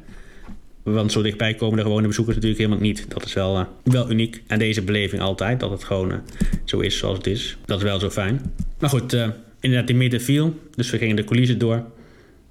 Want 0.83 1.11
zo 1.11 1.21
dichtbij 1.21 1.53
komen 1.53 1.77
de 1.77 1.83
gewone 1.83 2.07
bezoekers 2.07 2.35
natuurlijk 2.35 2.61
helemaal 2.61 2.83
niet. 2.83 3.05
Dat 3.07 3.25
is 3.25 3.33
wel, 3.33 3.67
wel 3.83 4.11
uniek. 4.11 4.43
En 4.47 4.59
deze 4.59 4.81
beleving 4.81 5.21
altijd, 5.21 5.59
dat 5.59 5.69
het 5.69 5.83
gewoon 5.83 6.21
zo 6.63 6.79
is 6.79 6.97
zoals 6.97 7.17
het 7.17 7.27
is. 7.27 7.57
Dat 7.65 7.77
is 7.77 7.83
wel 7.83 7.99
zo 7.99 8.09
fijn. 8.09 8.41
Maar 8.79 8.89
goed, 8.89 9.17
inderdaad, 9.59 9.87
die 9.87 9.95
midden 9.95 10.21
viel. 10.21 10.59
Dus 10.75 10.89
we 10.89 10.97
gingen 10.97 11.15
de 11.15 11.23
coulissen 11.23 11.57
door. 11.57 11.85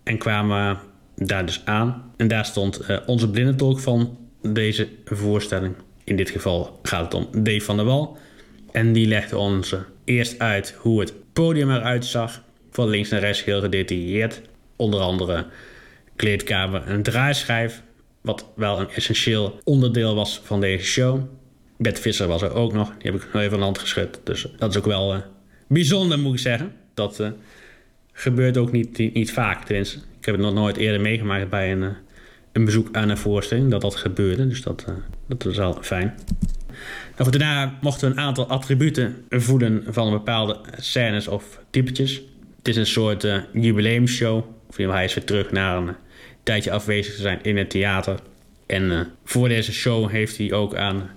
En 0.05 0.19
kwamen 0.19 0.79
daar 1.17 1.47
dus 1.47 1.63
aan. 1.65 2.13
En 2.17 2.29
daar 2.29 2.45
stond 2.45 2.81
onze 3.07 3.31
blindentolk 3.31 3.79
van 3.81 4.19
deze 4.43 4.89
voorstelling. 5.05 5.75
In 6.05 6.17
dit 6.17 6.31
geval 6.31 6.79
gaat 6.83 7.05
het 7.05 7.15
om 7.15 7.45
Dave 7.45 7.61
van 7.61 7.77
der 7.77 7.85
Wal. 7.85 8.19
En 8.73 8.93
die 8.93 9.07
legde 9.07 9.39
ons 9.39 9.75
eerst 10.05 10.39
uit 10.39 10.75
hoe 10.79 11.01
het 11.01 11.15
podium 11.33 11.71
eruit 11.71 12.05
zag. 12.05 12.43
Van 12.71 12.89
links 12.89 13.09
naar 13.09 13.21
rechts 13.21 13.45
heel 13.45 13.61
gedetailleerd. 13.61 14.41
Onder 14.77 15.01
andere 15.01 15.47
kleedkamer, 16.17 16.89
een 16.89 17.03
draaischijf 17.03 17.83
wat 18.21 18.47
wel 18.57 18.81
een 18.81 18.91
essentieel 18.91 19.61
onderdeel 19.65 20.15
was 20.15 20.41
van 20.45 20.61
deze 20.61 20.85
show. 20.85 21.21
Bert 21.77 22.01
Visser 22.01 22.27
was 22.27 22.43
er 22.43 22.55
ook 22.55 22.73
nog. 22.73 22.89
Die 22.99 23.11
heb 23.11 23.21
ik 23.21 23.33
nog 23.33 23.43
even 23.43 23.53
aan 23.53 23.59
de 23.59 23.65
hand 23.65 23.79
geschud. 23.79 24.21
Dus 24.25 24.47
dat 24.59 24.71
is 24.71 24.77
ook 24.77 24.85
wel 24.85 25.15
uh, 25.15 25.21
bijzonder, 25.69 26.19
moet 26.19 26.33
ik 26.33 26.39
zeggen. 26.39 26.73
Dat 26.95 27.21
uh, 27.21 27.29
gebeurt 28.15 28.57
ook 28.57 28.73
niet, 28.73 28.99
niet, 29.15 29.33
vaak. 29.33 29.65
Tenminste, 29.65 29.97
ik 29.97 30.25
heb 30.25 30.35
het 30.35 30.45
nog 30.45 30.55
nooit 30.55 30.77
eerder 30.77 31.01
meegemaakt 31.01 31.51
bij 31.51 31.73
een, 31.73 31.83
eh, 31.83 31.89
een 32.53 32.65
bezoek 32.65 32.97
aan 32.97 33.09
een 33.09 33.17
voorstelling 33.17 33.71
dat 33.71 33.81
dat 33.81 33.97
gebeurde. 33.97 34.49
Dus 34.49 34.63
dat, 34.63 34.85
uh, 34.89 34.95
dat 35.29 35.47
is 35.47 35.57
wel 35.57 35.79
fijn. 35.83 36.15
Nou, 37.17 37.31
daarna 37.31 37.79
mochten 37.81 38.09
we 38.09 38.15
een 38.15 38.23
aantal 38.23 38.47
attributen 38.47 39.25
voelen 39.31 39.85
van 39.89 40.11
bepaalde 40.11 40.61
scènes 40.77 41.29
of 41.29 41.61
typetjes. 41.71 42.23
Het 42.59 42.69
is 42.69 42.77
een 42.77 42.87
soort 42.87 43.25
uh, 43.25 43.37
jubileumshow. 43.53 44.45
Of 44.67 44.77
hij 44.77 45.05
is 45.05 45.15
weer 45.15 45.25
terug 45.25 45.51
naar 45.51 45.77
een 45.77 45.95
tijdje 46.43 46.71
afwezig 46.71 47.15
te 47.15 47.21
zijn 47.21 47.39
in 47.43 47.57
het 47.57 47.71
theater. 47.71 48.19
En 48.67 49.09
voor 49.25 49.49
deze 49.49 49.73
show 49.73 50.11
heeft 50.11 50.39
hij 50.39 50.53
ook 50.53 50.75
aan 50.75 51.11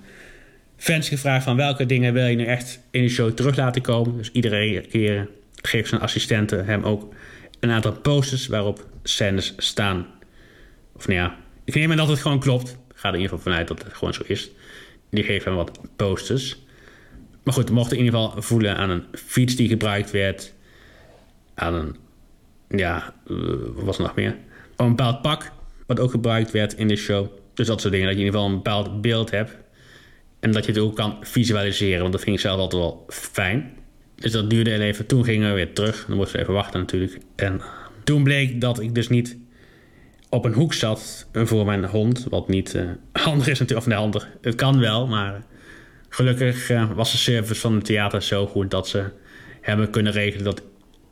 fans 0.77 1.09
gevraagd 1.09 1.43
van 1.43 1.55
welke 1.55 1.85
dingen 1.85 2.13
wil 2.13 2.25
je 2.25 2.35
nu 2.35 2.45
echt 2.45 2.79
in 2.91 3.01
de 3.01 3.09
show 3.09 3.31
terug 3.31 3.55
laten 3.55 3.81
komen. 3.81 4.17
Dus 4.17 4.31
iedere 4.31 4.81
keer 4.81 5.27
geeft 5.61 5.89
zijn 5.89 6.01
assistenten 6.01 6.65
hem 6.65 6.83
ook 6.83 7.13
een 7.59 7.71
aantal 7.71 7.91
posters 7.91 8.47
waarop 8.47 8.85
scènes 9.03 9.53
staan. 9.57 10.07
Of 10.95 11.07
nou 11.07 11.19
ja, 11.19 11.37
ik 11.63 11.75
neem 11.75 11.91
aan 11.91 11.97
dat 11.97 12.07
het 12.07 12.19
gewoon 12.19 12.39
klopt. 12.39 12.69
Ik 12.69 12.95
ga 12.95 13.07
er 13.07 13.15
in 13.15 13.21
ieder 13.21 13.37
geval 13.37 13.51
vanuit 13.51 13.67
dat 13.67 13.83
het 13.83 13.93
gewoon 13.93 14.13
zo 14.13 14.23
is. 14.25 14.49
Die 15.09 15.23
geeft 15.23 15.45
hem 15.45 15.55
wat 15.55 15.79
posters. 15.95 16.65
Maar 17.43 17.53
goed, 17.53 17.67
we 17.67 17.73
mochten 17.73 17.97
in 17.97 18.03
ieder 18.03 18.19
geval 18.19 18.41
voelen 18.41 18.77
aan 18.77 18.89
een 18.89 19.03
fiets 19.13 19.55
die 19.55 19.67
gebruikt 19.67 20.11
werd. 20.11 20.53
Aan 21.55 21.73
een, 21.73 21.95
ja, 22.79 23.13
wat 23.75 23.85
was 23.85 23.97
er 23.97 24.03
nog 24.03 24.15
meer? 24.15 24.35
Een 24.75 24.89
bepaald 24.89 25.21
pak 25.21 25.51
wat 25.85 25.99
ook 25.99 26.11
gebruikt 26.11 26.51
werd 26.51 26.73
in 26.73 26.87
de 26.87 26.95
show. 26.95 27.27
Dus 27.53 27.67
dat 27.67 27.81
soort 27.81 27.93
dingen, 27.93 28.07
dat 28.07 28.17
je 28.17 28.21
in 28.21 28.25
ieder 28.25 28.39
geval 28.39 28.55
een 28.55 28.63
bepaald 28.63 29.01
beeld 29.01 29.31
hebt. 29.31 29.57
En 30.39 30.51
dat 30.51 30.65
je 30.65 30.71
het 30.71 30.81
ook 30.81 30.95
kan 30.95 31.17
visualiseren, 31.21 32.01
want 32.01 32.11
dat 32.11 32.21
vind 32.21 32.35
ik 32.35 32.41
zelf 32.41 32.59
altijd 32.59 32.81
wel 32.81 33.05
fijn. 33.09 33.77
Dus 34.19 34.31
dat 34.31 34.49
duurde 34.49 34.79
even. 34.79 35.05
Toen 35.05 35.23
gingen 35.23 35.49
we 35.49 35.55
weer 35.55 35.73
terug. 35.73 36.05
Dan 36.07 36.17
moesten 36.17 36.35
we 36.35 36.41
even 36.41 36.53
wachten 36.53 36.79
natuurlijk. 36.79 37.17
En 37.35 37.61
toen 38.03 38.23
bleek 38.23 38.61
dat 38.61 38.79
ik 38.79 38.95
dus 38.95 39.09
niet 39.09 39.37
op 40.29 40.45
een 40.45 40.53
hoek 40.53 40.73
zat 40.73 41.27
voor 41.33 41.65
mijn 41.65 41.85
hond. 41.85 42.25
Wat 42.29 42.47
niet 42.47 42.73
uh, 42.73 42.83
handig 43.25 43.47
is 43.47 43.59
natuurlijk. 43.59 43.79
Of 43.79 43.85
nee, 43.85 43.97
handig. 43.97 44.29
Het 44.41 44.55
kan 44.55 44.79
wel, 44.79 45.07
maar 45.07 45.43
gelukkig 46.09 46.69
uh, 46.69 46.91
was 46.91 47.11
de 47.11 47.17
service 47.17 47.61
van 47.61 47.75
het 47.75 47.85
theater 47.85 48.23
zo 48.23 48.47
goed 48.47 48.71
dat 48.71 48.87
ze 48.87 49.03
hebben 49.61 49.89
kunnen 49.89 50.11
regelen 50.11 50.45
dat 50.45 50.61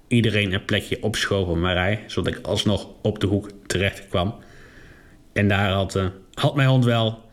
iedereen 0.08 0.54
een 0.54 0.66
plekje 0.66 1.04
opschoof 1.04 1.48
op 1.48 1.58
mijn 1.58 1.76
rij. 1.76 2.04
Zodat 2.08 2.36
ik 2.36 2.46
alsnog 2.46 2.88
op 3.02 3.20
de 3.20 3.28
hoek 3.28 3.50
terecht 3.66 4.08
kwam. 4.08 4.36
En 5.34 5.48
daar 5.48 5.70
had, 5.72 5.96
uh, 5.96 6.06
had 6.34 6.56
mijn 6.56 6.70
hond 6.70 6.86
wel 6.86 7.24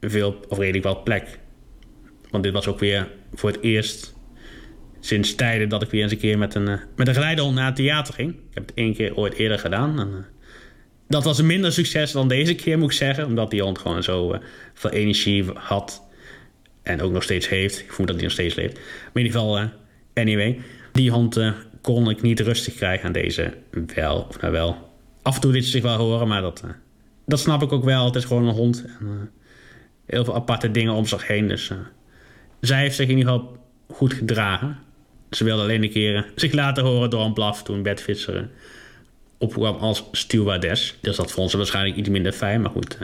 veel, 0.00 0.40
of 0.48 0.58
redelijk 0.58 0.84
wel 0.84 1.02
plek. 1.02 1.38
Want 2.30 2.44
dit 2.44 2.52
was 2.52 2.66
ook 2.66 2.78
weer 2.78 3.08
voor 3.34 3.50
het 3.50 3.62
eerst 3.62 4.14
sinds 5.00 5.34
tijden 5.34 5.68
dat 5.68 5.82
ik 5.82 5.90
weer 5.90 6.02
eens 6.02 6.12
een 6.12 6.18
keer 6.18 6.38
met 6.38 6.54
een, 6.54 6.68
uh, 6.68 6.74
met 6.96 7.08
een 7.08 7.14
geleidehond 7.14 7.54
naar 7.54 7.66
het 7.66 7.76
theater 7.76 8.14
ging. 8.14 8.30
Ik 8.30 8.54
heb 8.54 8.66
het 8.66 8.76
één 8.76 8.94
keer 8.94 9.16
ooit 9.16 9.34
eerder 9.34 9.58
gedaan. 9.58 10.00
En, 10.00 10.08
uh, 10.08 10.16
dat 11.08 11.24
was 11.24 11.38
een 11.38 11.46
minder 11.46 11.72
succes 11.72 12.12
dan 12.12 12.28
deze 12.28 12.54
keer, 12.54 12.78
moet 12.78 12.90
ik 12.90 12.96
zeggen. 12.96 13.26
Omdat 13.26 13.50
die 13.50 13.62
hond 13.62 13.78
gewoon 13.78 14.02
zo 14.02 14.32
uh, 14.32 14.38
veel 14.74 14.90
energie 14.90 15.44
had. 15.54 16.02
En 16.82 17.00
ook 17.00 17.12
nog 17.12 17.22
steeds 17.22 17.48
heeft. 17.48 17.80
Ik 17.80 17.92
voel 17.92 18.06
dat 18.06 18.14
hij 18.14 18.24
nog 18.24 18.32
steeds 18.32 18.54
leeft. 18.54 18.74
Maar 18.74 19.22
in 19.22 19.24
ieder 19.24 19.40
geval, 19.40 19.68
anyway. 20.14 20.60
Die 20.92 21.10
hond 21.10 21.40
kon 21.80 22.10
ik 22.10 22.22
niet 22.22 22.40
rustig 22.40 22.74
krijgen 22.74 23.06
aan 23.06 23.12
deze 23.12 23.54
wel. 23.94 24.26
Of 24.28 24.40
nou 24.40 24.52
wel. 24.52 24.92
Af 25.22 25.34
en 25.34 25.40
toe 25.40 25.52
liet 25.52 25.64
ze 25.64 25.70
zich 25.70 25.82
wel 25.82 25.96
horen, 25.96 26.28
maar 26.28 26.42
dat, 26.42 26.64
dat 27.26 27.40
snap 27.40 27.62
ik 27.62 27.72
ook 27.72 27.84
wel. 27.84 28.04
Het 28.04 28.14
is 28.14 28.24
gewoon 28.24 28.46
een 28.46 28.54
hond. 28.54 28.84
En, 29.00 29.30
heel 30.06 30.24
veel 30.24 30.34
aparte 30.34 30.70
dingen 30.70 30.92
om 30.92 31.06
zich 31.06 31.26
heen. 31.26 31.48
Dus 31.48 31.72
zij 32.60 32.80
heeft 32.80 32.96
zich 32.96 33.08
in 33.08 33.18
ieder 33.18 33.32
geval 33.32 33.56
goed 33.88 34.12
gedragen. 34.12 34.78
Ze 35.30 35.44
wilde 35.44 35.62
alleen 35.62 35.82
een 35.82 35.90
keer 35.90 36.30
zich 36.36 36.52
laten 36.52 36.84
horen 36.84 37.10
door 37.10 37.24
een 37.24 37.32
blaf 37.32 37.62
toen 37.62 37.82
Bert 37.82 38.00
Visser 38.00 38.48
opkwam 39.38 39.76
als 39.76 40.04
stewardess. 40.12 40.96
Dus 41.00 41.16
dat 41.16 41.32
vond 41.32 41.50
ze 41.50 41.56
waarschijnlijk 41.56 41.96
iets 41.96 42.08
minder 42.08 42.32
fijn, 42.32 42.60
maar 42.60 42.70
goed. 42.70 42.98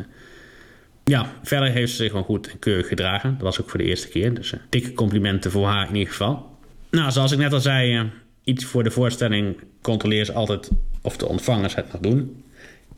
Ja, 1.05 1.33
verder 1.43 1.71
heeft 1.71 1.91
ze 1.91 1.97
zich 1.97 2.11
gewoon 2.11 2.25
goed 2.25 2.51
en 2.51 2.59
keurig 2.59 2.89
gedragen. 2.89 3.33
Dat 3.33 3.43
was 3.43 3.61
ook 3.61 3.71
voor 3.71 3.79
de 3.79 3.85
eerste 3.85 4.09
keer. 4.09 4.35
Dus 4.35 4.53
dikke 4.69 4.93
complimenten 4.93 5.51
voor 5.51 5.67
haar 5.67 5.89
in 5.89 5.95
ieder 5.95 6.13
geval. 6.13 6.59
Nou, 6.91 7.11
zoals 7.11 7.33
ik 7.33 7.39
net 7.39 7.53
al 7.53 7.61
zei, 7.61 8.11
iets 8.45 8.65
voor 8.65 8.83
de 8.85 8.91
voorstelling 8.91 9.57
controleer 9.83 10.25
ze 10.25 10.33
altijd 10.33 10.71
of 11.01 11.17
de 11.17 11.27
ontvangers 11.27 11.75
het 11.75 11.93
nog 11.93 12.01
doen. 12.01 12.45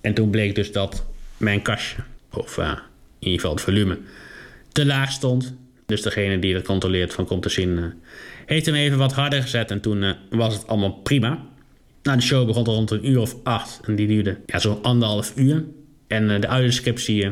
En 0.00 0.14
toen 0.14 0.30
bleek 0.30 0.54
dus 0.54 0.72
dat 0.72 1.04
mijn 1.36 1.62
kastje, 1.62 2.02
of 2.30 2.58
in 2.58 2.76
ieder 3.18 3.40
geval 3.40 3.54
het 3.54 3.60
volume, 3.60 3.98
te 4.72 4.86
laag 4.86 5.12
stond. 5.12 5.54
Dus 5.88 6.02
degene 6.02 6.38
die 6.38 6.54
dat 6.54 6.64
controleert 6.64 7.12
van 7.12 7.26
komt 7.26 7.42
te 7.42 7.48
zien, 7.48 7.94
heeft 8.46 8.66
hem 8.66 8.74
even 8.74 8.98
wat 8.98 9.12
harder 9.12 9.42
gezet 9.42 9.70
en 9.70 9.80
toen 9.80 10.02
uh, 10.02 10.12
was 10.30 10.54
het 10.54 10.66
allemaal 10.66 10.92
prima. 10.92 11.46
Nou, 12.02 12.16
de 12.16 12.22
show 12.22 12.46
begon 12.46 12.64
rond 12.64 12.90
een 12.90 13.08
uur 13.08 13.20
of 13.20 13.36
acht 13.42 13.80
en 13.86 13.94
die 13.94 14.06
duurde 14.06 14.38
ja, 14.46 14.58
zo'n 14.58 14.82
anderhalf 14.82 15.32
uur. 15.36 15.64
En 16.06 16.30
uh, 16.30 16.40
de 16.40 16.46
audioscriptie 16.46 17.28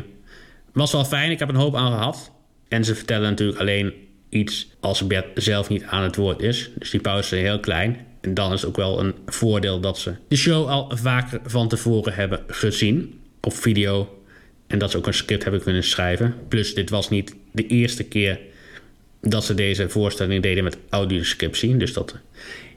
was 0.72 0.92
wel 0.92 1.04
fijn, 1.04 1.30
ik 1.30 1.38
heb 1.38 1.48
een 1.48 1.54
hoop 1.54 1.75
aan 1.75 1.92
gehad. 1.92 2.32
En 2.68 2.84
ze 2.84 2.94
vertellen 2.94 3.30
natuurlijk 3.30 3.58
alleen 3.58 3.92
iets 4.28 4.68
als 4.80 5.06
Bert 5.06 5.26
zelf 5.34 5.68
niet 5.68 5.84
aan 5.84 6.02
het 6.02 6.16
woord 6.16 6.42
is. 6.42 6.70
Dus 6.78 6.90
die 6.90 7.00
pauze 7.00 7.36
is 7.36 7.42
heel 7.42 7.60
klein. 7.60 7.96
En 8.20 8.34
dan 8.34 8.52
is 8.52 8.60
het 8.60 8.70
ook 8.70 8.76
wel 8.76 9.00
een 9.00 9.14
voordeel 9.26 9.80
dat 9.80 9.98
ze 9.98 10.14
de 10.28 10.36
show 10.36 10.68
al 10.68 10.90
vaker 10.94 11.40
van 11.44 11.68
tevoren 11.68 12.14
hebben 12.14 12.44
gezien 12.46 13.20
op 13.40 13.52
video. 13.52 14.20
En 14.66 14.78
dat 14.78 14.90
ze 14.90 14.96
ook 14.96 15.06
een 15.06 15.14
script 15.14 15.42
hebben 15.42 15.62
kunnen 15.62 15.84
schrijven. 15.84 16.34
Plus, 16.48 16.75
dit 16.75 16.90
was 16.90 17.10
niet 17.10 17.34
de 17.56 17.66
eerste 17.66 18.04
keer 18.04 18.38
dat 19.20 19.44
ze 19.44 19.54
deze 19.54 19.88
voorstelling 19.88 20.42
deden 20.42 20.64
met 20.64 20.78
audioscriptie. 20.88 21.76
Dus 21.76 21.92
dat 21.92 22.16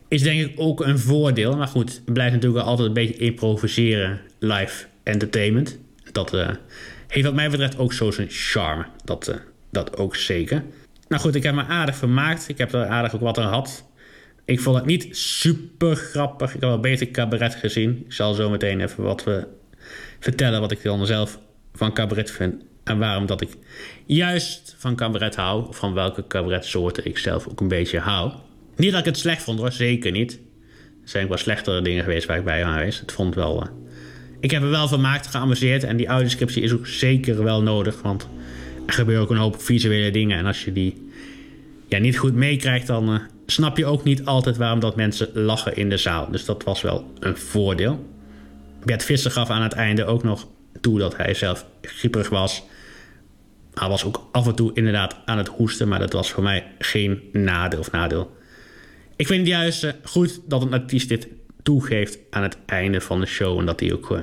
is 0.08 0.22
denk 0.22 0.42
ik 0.42 0.54
ook 0.56 0.86
een 0.86 1.00
voordeel. 1.00 1.58
Maar 1.58 1.68
goed, 1.68 2.02
het 2.06 2.14
blijft 2.14 2.34
natuurlijk 2.34 2.66
altijd 2.66 2.88
een 2.88 2.94
beetje 2.94 3.18
improviseren 3.18 4.22
live 4.40 4.86
entertainment. 5.04 5.80
Dat 6.12 6.34
uh, 6.34 6.50
heeft 7.08 7.26
wat 7.26 7.36
mij 7.36 7.50
betreft 7.50 7.78
ook 7.78 7.94
zo 7.94 8.12
zijn 8.12 8.28
charme. 8.30 8.86
Dat, 9.04 9.28
uh, 9.30 9.36
dat 9.72 9.98
ook 9.98 10.16
zeker. 10.16 10.64
Nou 11.08 11.22
goed, 11.22 11.36
ik 11.36 11.44
heb 11.44 11.54
me 11.54 11.64
aardig 11.64 11.96
vermaakt. 11.96 12.50
Ik 12.50 12.58
heb 12.58 12.74
er 12.74 12.86
aardig 12.86 13.16
ook 13.16 13.22
wat 13.22 13.38
aan 13.38 13.48
gehad. 13.48 13.86
Ik 14.46 14.60
vond 14.60 14.76
het 14.76 14.86
niet 14.86 15.18
super 15.18 15.96
grappig. 15.96 16.48
Ik 16.48 16.62
heb 16.62 16.70
wel 16.70 16.80
beter 16.80 17.12
cabaret 17.12 17.56
gezien. 17.56 18.04
Ik 18.06 18.14
zal 18.14 18.34
zo 18.34 18.50
meteen 18.50 18.82
even 18.82 19.04
wat 19.04 19.24
we 19.24 19.48
vertellen 20.20 20.60
wat 20.60 20.72
ik 20.72 20.84
dan 20.84 21.06
zelf 21.06 21.40
van 21.74 21.94
cabaret 21.94 22.32
vind. 22.32 22.64
En 22.90 22.98
waarom 22.98 23.26
dat 23.26 23.42
ik 23.42 23.50
juist 24.06 24.76
van 24.78 24.96
cabaret 24.96 25.36
hou. 25.36 25.68
Of 25.68 25.78
van 25.78 25.94
welke 25.94 26.28
cabaretsoorten 26.28 27.06
ik 27.06 27.18
zelf 27.18 27.48
ook 27.48 27.60
een 27.60 27.68
beetje 27.68 28.00
hou. 28.00 28.32
Niet 28.76 28.92
dat 28.92 29.00
ik 29.00 29.06
het 29.06 29.18
slecht 29.18 29.44
vond 29.44 29.60
hoor, 29.60 29.72
zeker 29.72 30.12
niet. 30.12 30.32
Er 31.04 31.10
zijn 31.10 31.24
ook 31.24 31.30
wel 31.30 31.38
slechtere 31.38 31.82
dingen 31.82 32.04
geweest 32.04 32.28
waar 32.28 32.38
ik 32.38 32.44
bij 32.44 32.64
aan 32.64 32.78
geweest. 32.78 33.00
Het 33.00 33.12
vond 33.12 33.36
wel... 33.36 33.64
Uh... 33.64 33.70
Ik 34.40 34.52
heb 34.52 34.62
er 34.62 34.70
wel 34.70 34.88
vermaakt, 34.88 35.28
geamuseerd. 35.28 35.84
En 35.84 35.98
die 35.98 36.08
audioscriptie 36.08 36.64
is 36.64 36.74
ook 36.74 36.88
zeker 36.88 37.44
wel 37.44 37.62
nodig. 37.62 38.02
Want 38.02 38.28
er 38.86 38.94
gebeuren 38.94 39.24
ook 39.24 39.30
een 39.30 39.38
hoop 39.38 39.62
visuele 39.62 40.12
dingen. 40.12 40.38
En 40.38 40.46
als 40.46 40.64
je 40.66 40.74
die 40.74 41.10
ja, 41.88 41.98
niet 41.98 42.18
goed 42.18 42.34
meekrijgt, 42.34 42.88
dan 42.88 43.14
uh, 43.14 43.20
snap 43.46 43.78
je 43.78 43.86
ook 43.86 44.04
niet 44.04 44.26
altijd 44.26 44.58
waarom 44.58 44.80
dat 44.80 44.96
mensen 44.96 45.30
lachen 45.34 45.76
in 45.76 45.90
de 45.90 45.98
zaal. 45.98 46.32
Dus 46.32 46.46
dat 46.46 46.64
was 46.64 46.82
wel 46.82 47.14
een 47.20 47.38
voordeel. 47.38 48.06
Bert 48.84 49.04
Visser 49.04 49.32
gaf 49.32 49.50
aan 49.50 49.62
het 49.62 49.74
einde 49.74 50.06
ook 50.06 50.24
nog 50.24 50.48
toe 50.82 51.00
dat 51.00 51.18
hij 51.18 51.34
zelf 51.34 51.66
grieperig 51.82 52.30
was. 52.30 52.64
Hij 53.80 53.90
was 53.90 54.04
ook 54.04 54.28
af 54.32 54.48
en 54.48 54.56
toe 54.56 54.72
inderdaad 54.74 55.16
aan 55.26 55.38
het 55.38 55.48
hoesten, 55.48 55.88
maar 55.88 56.00
dat 56.00 56.14
was 56.14 56.32
voor 56.32 56.44
mij 56.44 56.72
geen 56.80 57.22
nadeel 57.34 57.80
of 57.80 57.92
nadeel. 57.92 58.38
Ik 59.16 59.28
vind 59.28 59.40
het 59.40 59.48
juist 59.48 59.84
uh, 59.84 59.92
goed 60.04 60.42
dat 60.46 60.62
een 60.62 60.74
artiest 60.74 61.10
dit 61.10 61.28
toegeeft 61.64 62.18
aan 62.30 62.44
het 62.44 62.58
einde 62.66 63.02
van 63.02 63.20
de 63.20 63.26
show. 63.26 63.60
En 63.60 63.66
dat 63.66 63.80
hij 63.80 63.94
ook 63.94 64.10
uh, 64.12 64.20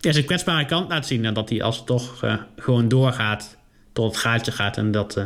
ja, 0.00 0.12
zijn 0.12 0.24
kwetsbare 0.24 0.64
kant 0.64 0.88
laat 0.88 1.06
zien. 1.06 1.24
En 1.24 1.34
dat 1.34 1.48
hij 1.48 1.62
als 1.62 1.76
het 1.76 1.86
toch 1.86 2.24
uh, 2.24 2.34
gewoon 2.56 2.88
doorgaat, 2.88 3.56
tot 3.92 4.06
het 4.06 4.16
gaatje 4.16 4.52
gaat. 4.52 4.76
En 4.76 4.90
dat 4.90 5.20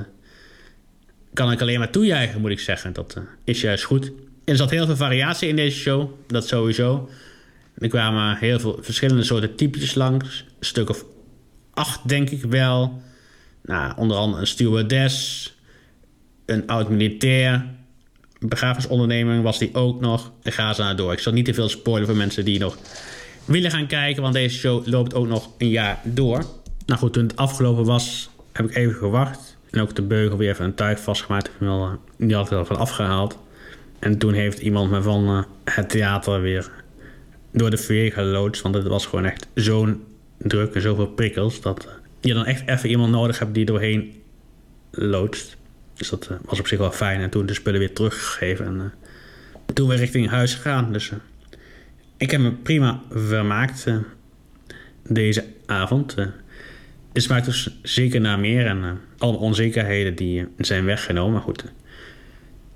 kan 1.33 1.52
ik 1.52 1.61
alleen 1.61 1.78
maar 1.78 1.90
toejuichen, 1.90 2.40
moet 2.40 2.50
ik 2.50 2.61
zeggen. 2.61 2.92
Dat 2.92 3.21
is 3.45 3.61
juist 3.61 3.85
goed. 3.85 4.12
Er 4.45 4.56
zat 4.56 4.71
heel 4.71 4.87
veel 4.87 4.97
variatie 4.97 5.49
in 5.49 5.56
deze 5.56 5.78
show, 5.78 6.11
dat 6.26 6.47
sowieso. 6.47 7.11
Er 7.78 7.88
kwamen 7.88 8.37
heel 8.37 8.61
veel 8.61 8.78
verschillende 8.80 9.23
soorten 9.23 9.54
typetjes 9.54 9.95
langs. 9.95 10.45
Een 10.59 10.66
stuk 10.66 10.90
of 10.90 11.04
acht, 11.75 12.09
denk 12.09 12.30
ik 12.30 12.42
wel. 12.42 13.02
Nou, 13.67 13.93
onder 13.97 14.17
andere 14.17 14.41
een 14.41 14.47
stewardess, 14.47 15.53
een 16.45 16.67
oud-militair, 16.67 17.67
begrafenisonderneming 18.39 19.43
was 19.43 19.59
die 19.59 19.75
ook 19.75 20.01
nog. 20.01 20.33
En 20.43 20.53
ga 20.53 20.73
ze 20.73 20.83
naar 20.83 20.97
door. 20.97 21.13
Ik 21.13 21.19
zal 21.19 21.33
niet 21.33 21.45
te 21.45 21.55
veel 21.55 21.69
spoilen 21.69 22.07
voor 22.07 22.17
mensen 22.17 22.45
die 22.45 22.59
nog 22.59 22.79
willen 23.45 23.71
gaan 23.71 23.87
kijken, 23.87 24.23
want 24.23 24.35
deze 24.35 24.59
show 24.59 24.87
loopt 24.87 25.15
ook 25.15 25.27
nog 25.27 25.51
een 25.59 25.69
jaar 25.69 26.01
door. 26.05 26.45
Nou 26.87 27.01
goed, 27.01 27.13
toen 27.13 27.23
het 27.23 27.37
afgelopen 27.37 27.85
was, 27.85 28.31
heb 28.53 28.69
ik 28.69 28.77
even 28.77 28.95
gewacht. 28.95 29.57
En 29.71 29.81
ook 29.81 29.95
de 29.95 30.03
beugel 30.03 30.37
weer 30.37 30.51
even 30.51 30.65
een 30.65 30.75
tuig 30.75 31.01
vastgemaakt. 31.01 31.47
Ik 31.47 31.69
die 32.17 32.35
had 32.37 32.51
er 32.51 32.67
van 32.67 32.77
afgehaald. 32.77 33.39
En 33.99 34.19
toen 34.19 34.33
heeft 34.33 34.59
iemand 34.59 34.91
me 34.91 35.03
van 35.03 35.29
uh, 35.29 35.43
het 35.65 35.89
theater 35.89 36.41
weer 36.41 36.71
door 37.53 37.71
de 37.71 37.77
veer 37.77 38.13
geloodst. 38.13 38.63
Want 38.63 38.75
het 38.75 38.87
was 38.87 39.07
gewoon 39.07 39.25
echt 39.25 39.47
zo'n 39.55 40.05
druk 40.39 40.75
en 40.75 40.81
zoveel 40.81 41.07
prikkels. 41.07 41.61
Dat 41.61 41.89
je 42.21 42.35
dan 42.35 42.45
echt 42.45 42.69
even 42.69 42.89
iemand 42.89 43.11
nodig 43.11 43.39
hebt 43.39 43.55
die 43.55 43.65
doorheen 43.65 44.23
loodst. 44.91 45.57
Dus 45.95 46.09
dat 46.09 46.29
uh, 46.31 46.37
was 46.45 46.59
op 46.59 46.67
zich 46.67 46.79
wel 46.79 46.93
fijn. 46.93 47.21
En 47.21 47.31
toen 47.31 47.47
de 47.47 47.55
spullen 47.55 47.81
weer 47.81 47.93
teruggegeven. 47.93 48.67
En 48.67 48.75
uh, 48.75 48.85
toen 49.75 49.89
weer 49.89 49.99
richting 49.99 50.29
huis 50.29 50.55
gegaan. 50.55 50.93
Dus 50.93 51.11
uh, 51.11 51.19
Ik 52.17 52.31
heb 52.31 52.41
me 52.41 52.53
prima 52.53 53.01
vermaakt 53.11 53.87
deze 55.09 55.45
avond. 55.67 56.15
Het 57.13 57.23
smaakt 57.23 57.45
dus 57.45 57.79
zeker 57.83 58.21
naar 58.21 58.39
meer 58.39 58.67
en 58.67 59.01
alle 59.19 59.37
onzekerheden 59.37 60.15
die 60.15 60.47
zijn 60.59 60.85
weggenomen. 60.85 61.33
Maar 61.33 61.43
goed, 61.43 61.65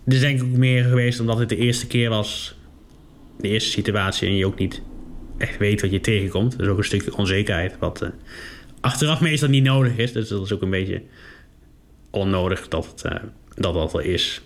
het 0.05 0.15
is 0.15 0.21
denk 0.21 0.39
ik 0.39 0.45
ook 0.45 0.57
meer 0.57 0.85
geweest 0.85 1.21
omdat 1.21 1.39
het 1.39 1.49
de 1.49 1.57
eerste 1.57 1.87
keer 1.87 2.09
was, 2.09 2.57
de 3.39 3.49
eerste 3.49 3.71
situatie 3.71 4.29
en 4.29 4.37
je 4.37 4.47
ook 4.47 4.59
niet 4.59 4.83
echt 5.39 5.59
weet 5.59 5.81
wat 5.81 5.91
je 5.91 6.01
tegenkomt. 6.01 6.59
Dus 6.59 6.67
ook 6.67 6.79
een 6.79 6.85
stukje 6.85 7.17
onzekerheid 7.17 7.79
wat 7.79 8.11
achteraf 8.81 9.21
meestal 9.21 9.49
niet 9.49 9.65
nodig 9.65 9.97
is. 9.97 10.13
Dus 10.13 10.29
dat 10.29 10.45
is 10.45 10.53
ook 10.53 10.63
een 10.63 10.71
beetje 10.71 11.03
onnodig 12.11 12.69
dat 12.69 12.87
het, 12.87 13.21
dat, 13.55 13.75
dat 13.75 14.05
is, 14.05 14.41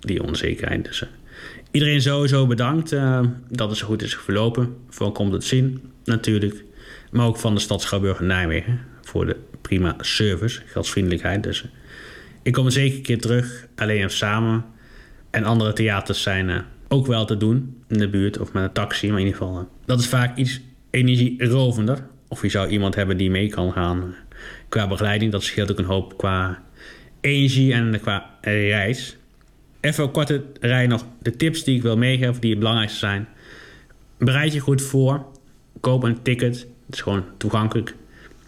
die 0.00 0.22
onzekerheid. 0.22 0.84
Dus 0.84 1.04
Iedereen 1.70 2.02
sowieso 2.02 2.46
bedankt 2.46 2.92
uh, 2.92 3.20
dat 3.48 3.68
het 3.68 3.78
zo 3.78 3.86
goed 3.86 4.02
is 4.02 4.16
verlopen. 4.16 4.76
Voor 4.88 5.12
Komt 5.12 5.32
het 5.32 5.44
Zien 5.44 5.82
natuurlijk. 6.04 6.64
Maar 7.10 7.26
ook 7.26 7.36
van 7.36 7.54
de 7.54 7.60
stad 7.60 7.82
Schouwburg 7.82 8.20
Nijmegen. 8.20 8.80
Voor 9.02 9.26
de 9.26 9.36
prima 9.60 9.94
service, 10.00 10.62
gastvriendelijkheid. 10.66 11.42
Dus 11.42 11.64
ik 12.42 12.52
kom 12.52 12.70
zeker 12.70 12.96
een 12.96 13.02
keer 13.02 13.20
terug. 13.20 13.66
Alleen 13.76 14.04
of 14.04 14.12
samen. 14.12 14.64
En 15.30 15.44
andere 15.44 15.72
theaters 15.72 16.22
zijn 16.22 16.64
ook 16.88 17.06
wel 17.06 17.24
te 17.24 17.36
doen. 17.36 17.82
In 17.88 17.98
de 17.98 18.08
buurt 18.08 18.38
of 18.38 18.52
met 18.52 18.62
een 18.62 18.72
taxi. 18.72 19.08
Maar 19.08 19.20
in 19.20 19.26
ieder 19.26 19.38
geval. 19.38 19.68
dat 19.84 20.00
is 20.00 20.06
vaak 20.06 20.36
iets 20.36 20.60
energierovender. 20.90 22.06
Of 22.28 22.42
je 22.42 22.48
zou 22.48 22.68
iemand 22.68 22.94
hebben 22.94 23.16
die 23.16 23.30
mee 23.30 23.48
kan 23.48 23.72
gaan. 23.72 24.14
Qua 24.68 24.88
begeleiding. 24.88 25.32
Dat 25.32 25.42
scheelt 25.42 25.70
ook 25.70 25.78
een 25.78 25.84
hoop 25.84 26.16
qua 26.16 26.62
energie 27.20 27.72
en 27.72 28.00
qua 28.00 28.30
reis. 28.40 29.16
Even 29.80 30.04
een 30.04 30.10
korte 30.10 30.44
rij 30.60 30.86
nog 30.86 31.04
de 31.22 31.36
tips 31.36 31.64
die 31.64 31.76
ik 31.76 31.82
wil 31.82 31.96
meegeven, 31.96 32.40
die 32.40 32.50
het 32.50 32.58
belangrijkste 32.58 32.98
zijn. 32.98 33.28
Bereid 34.18 34.52
je 34.52 34.60
goed 34.60 34.82
voor. 34.82 35.26
Koop 35.80 36.02
een 36.02 36.22
ticket. 36.22 36.66
Het 36.86 36.94
is 36.94 37.00
gewoon 37.00 37.24
toegankelijk. 37.36 37.94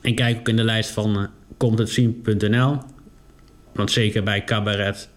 En 0.00 0.14
kijk 0.14 0.38
ook 0.38 0.49
in 0.49 0.56
de 0.56 0.64
lijst 0.64 0.90
van 0.90 1.30
uh. 1.58 2.78
Want 3.73 3.90
zeker 3.90 4.23
bij 4.23 4.44
cabaret, 4.44 5.08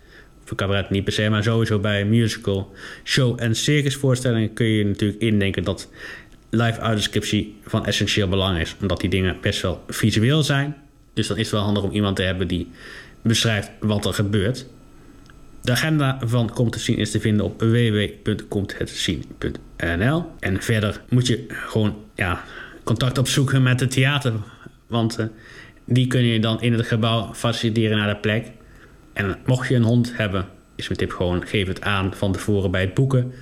of 0.43 0.55
cabaret 0.55 0.89
niet 0.89 1.03
per 1.03 1.13
se, 1.13 1.29
maar 1.29 1.43
sowieso 1.43 1.79
bij 1.79 2.05
musical, 2.05 2.71
show 3.03 3.41
en 3.41 3.55
circusvoorstellingen 3.55 4.53
kun 4.53 4.65
je 4.65 4.85
natuurlijk 4.85 5.21
indenken 5.21 5.63
dat 5.63 5.89
live 6.51 6.79
audioscriptie 6.79 7.55
van 7.65 7.85
essentieel 7.85 8.27
belang 8.27 8.59
is. 8.59 8.75
Omdat 8.81 8.99
die 8.99 9.09
dingen 9.09 9.37
best 9.41 9.61
wel 9.61 9.83
visueel 9.87 10.43
zijn. 10.43 10.75
Dus 11.13 11.27
dan 11.27 11.37
is 11.37 11.43
het 11.43 11.51
wel 11.51 11.63
handig 11.63 11.83
om 11.83 11.91
iemand 11.91 12.15
te 12.15 12.21
hebben 12.21 12.47
die 12.47 12.71
beschrijft 13.21 13.71
wat 13.79 14.05
er 14.05 14.13
gebeurt. 14.13 14.65
De 15.61 15.71
agenda 15.71 16.19
van 16.23 16.53
Komt 16.53 16.73
het 16.73 16.83
Zien 16.83 16.97
is 16.97 17.11
te 17.11 17.19
vinden 17.19 17.45
op 17.45 17.61
www.comthedzien.nl. 17.61 20.25
En 20.39 20.61
verder 20.61 21.01
moet 21.09 21.27
je 21.27 21.45
gewoon 21.47 21.95
ja, 22.15 22.43
contact 22.83 23.17
opzoeken 23.17 23.63
met 23.63 23.79
het 23.79 23.91
theater. 23.91 24.33
Want 24.87 25.19
uh, 25.19 25.25
die 25.85 26.07
kun 26.07 26.23
je 26.23 26.39
dan 26.39 26.61
in 26.61 26.73
het 26.73 26.87
gebouw 26.87 27.33
faciliteren 27.33 27.97
naar 27.97 28.13
de 28.13 28.19
plek. 28.19 28.47
En 29.13 29.37
mocht 29.45 29.67
je 29.67 29.75
een 29.75 29.83
hond 29.83 30.17
hebben, 30.17 30.47
is 30.75 30.87
mijn 30.87 30.99
tip 30.99 31.11
gewoon 31.11 31.47
geef 31.47 31.67
het 31.67 31.81
aan 31.81 32.13
van 32.13 32.31
tevoren 32.31 32.71
bij 32.71 32.81
het 32.81 32.93
boeken. 32.93 33.33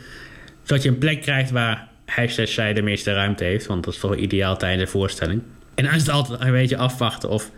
Zodat 0.64 0.84
je 0.84 0.90
een 0.90 0.98
plek 0.98 1.22
krijgt 1.22 1.52
waar 1.52 1.89
slash 2.16 2.54
zij 2.54 2.74
de 2.74 2.82
meeste 2.82 3.14
ruimte 3.14 3.44
heeft. 3.44 3.66
Want 3.66 3.84
dat 3.84 3.94
is 3.94 4.00
toch 4.00 4.16
ideaal 4.16 4.58
tijdens 4.58 4.84
de 4.84 4.98
voorstelling. 4.98 5.42
En 5.76 5.84
dan 5.84 5.94
is 5.94 6.02
het 6.02 6.10
altijd 6.10 6.42
een 6.42 6.52
beetje 6.52 6.78
afwachten 6.78 7.30
of 7.30 7.52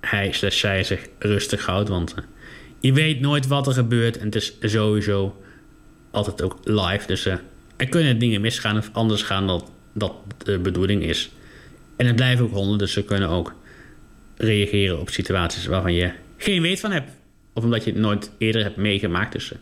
hij 0.00 0.32
slash 0.32 0.58
zij 0.58 0.84
zich 0.84 1.06
rustig 1.18 1.66
houdt. 1.66 1.88
Want... 1.88 2.14
Uh, 2.18 2.24
je 2.80 2.92
weet 2.92 3.20
nooit 3.20 3.46
wat 3.46 3.66
er 3.66 3.72
gebeurt. 3.72 4.18
En 4.18 4.24
het 4.24 4.34
is 4.34 4.56
sowieso 4.60 5.42
altijd 6.10 6.42
ook 6.42 6.58
live. 6.64 7.06
Dus 7.06 7.26
uh, 7.26 7.34
er 7.76 7.88
kunnen 7.88 8.18
dingen 8.18 8.40
misgaan 8.40 8.76
of 8.76 8.90
anders 8.92 9.22
gaan 9.22 9.46
dan 9.46 9.68
dat 9.92 10.14
de 10.44 10.58
bedoeling 10.58 11.02
is. 11.02 11.30
En 11.96 12.06
het 12.06 12.16
blijven 12.16 12.44
ook 12.44 12.52
honden, 12.52 12.78
dus 12.78 12.92
ze 12.92 13.04
kunnen 13.04 13.28
ook 13.28 13.54
reageren 14.36 15.00
op 15.00 15.10
situaties 15.10 15.66
waarvan 15.66 15.94
je 15.94 16.12
geen 16.36 16.62
weet 16.62 16.80
van 16.80 16.90
hebt. 16.92 17.10
Of 17.54 17.64
omdat 17.64 17.84
je 17.84 17.90
het 17.90 18.00
nooit 18.00 18.30
eerder 18.38 18.62
hebt 18.62 18.76
meegemaakt. 18.76 19.32
Dus 19.32 19.52
uh, 19.52 19.58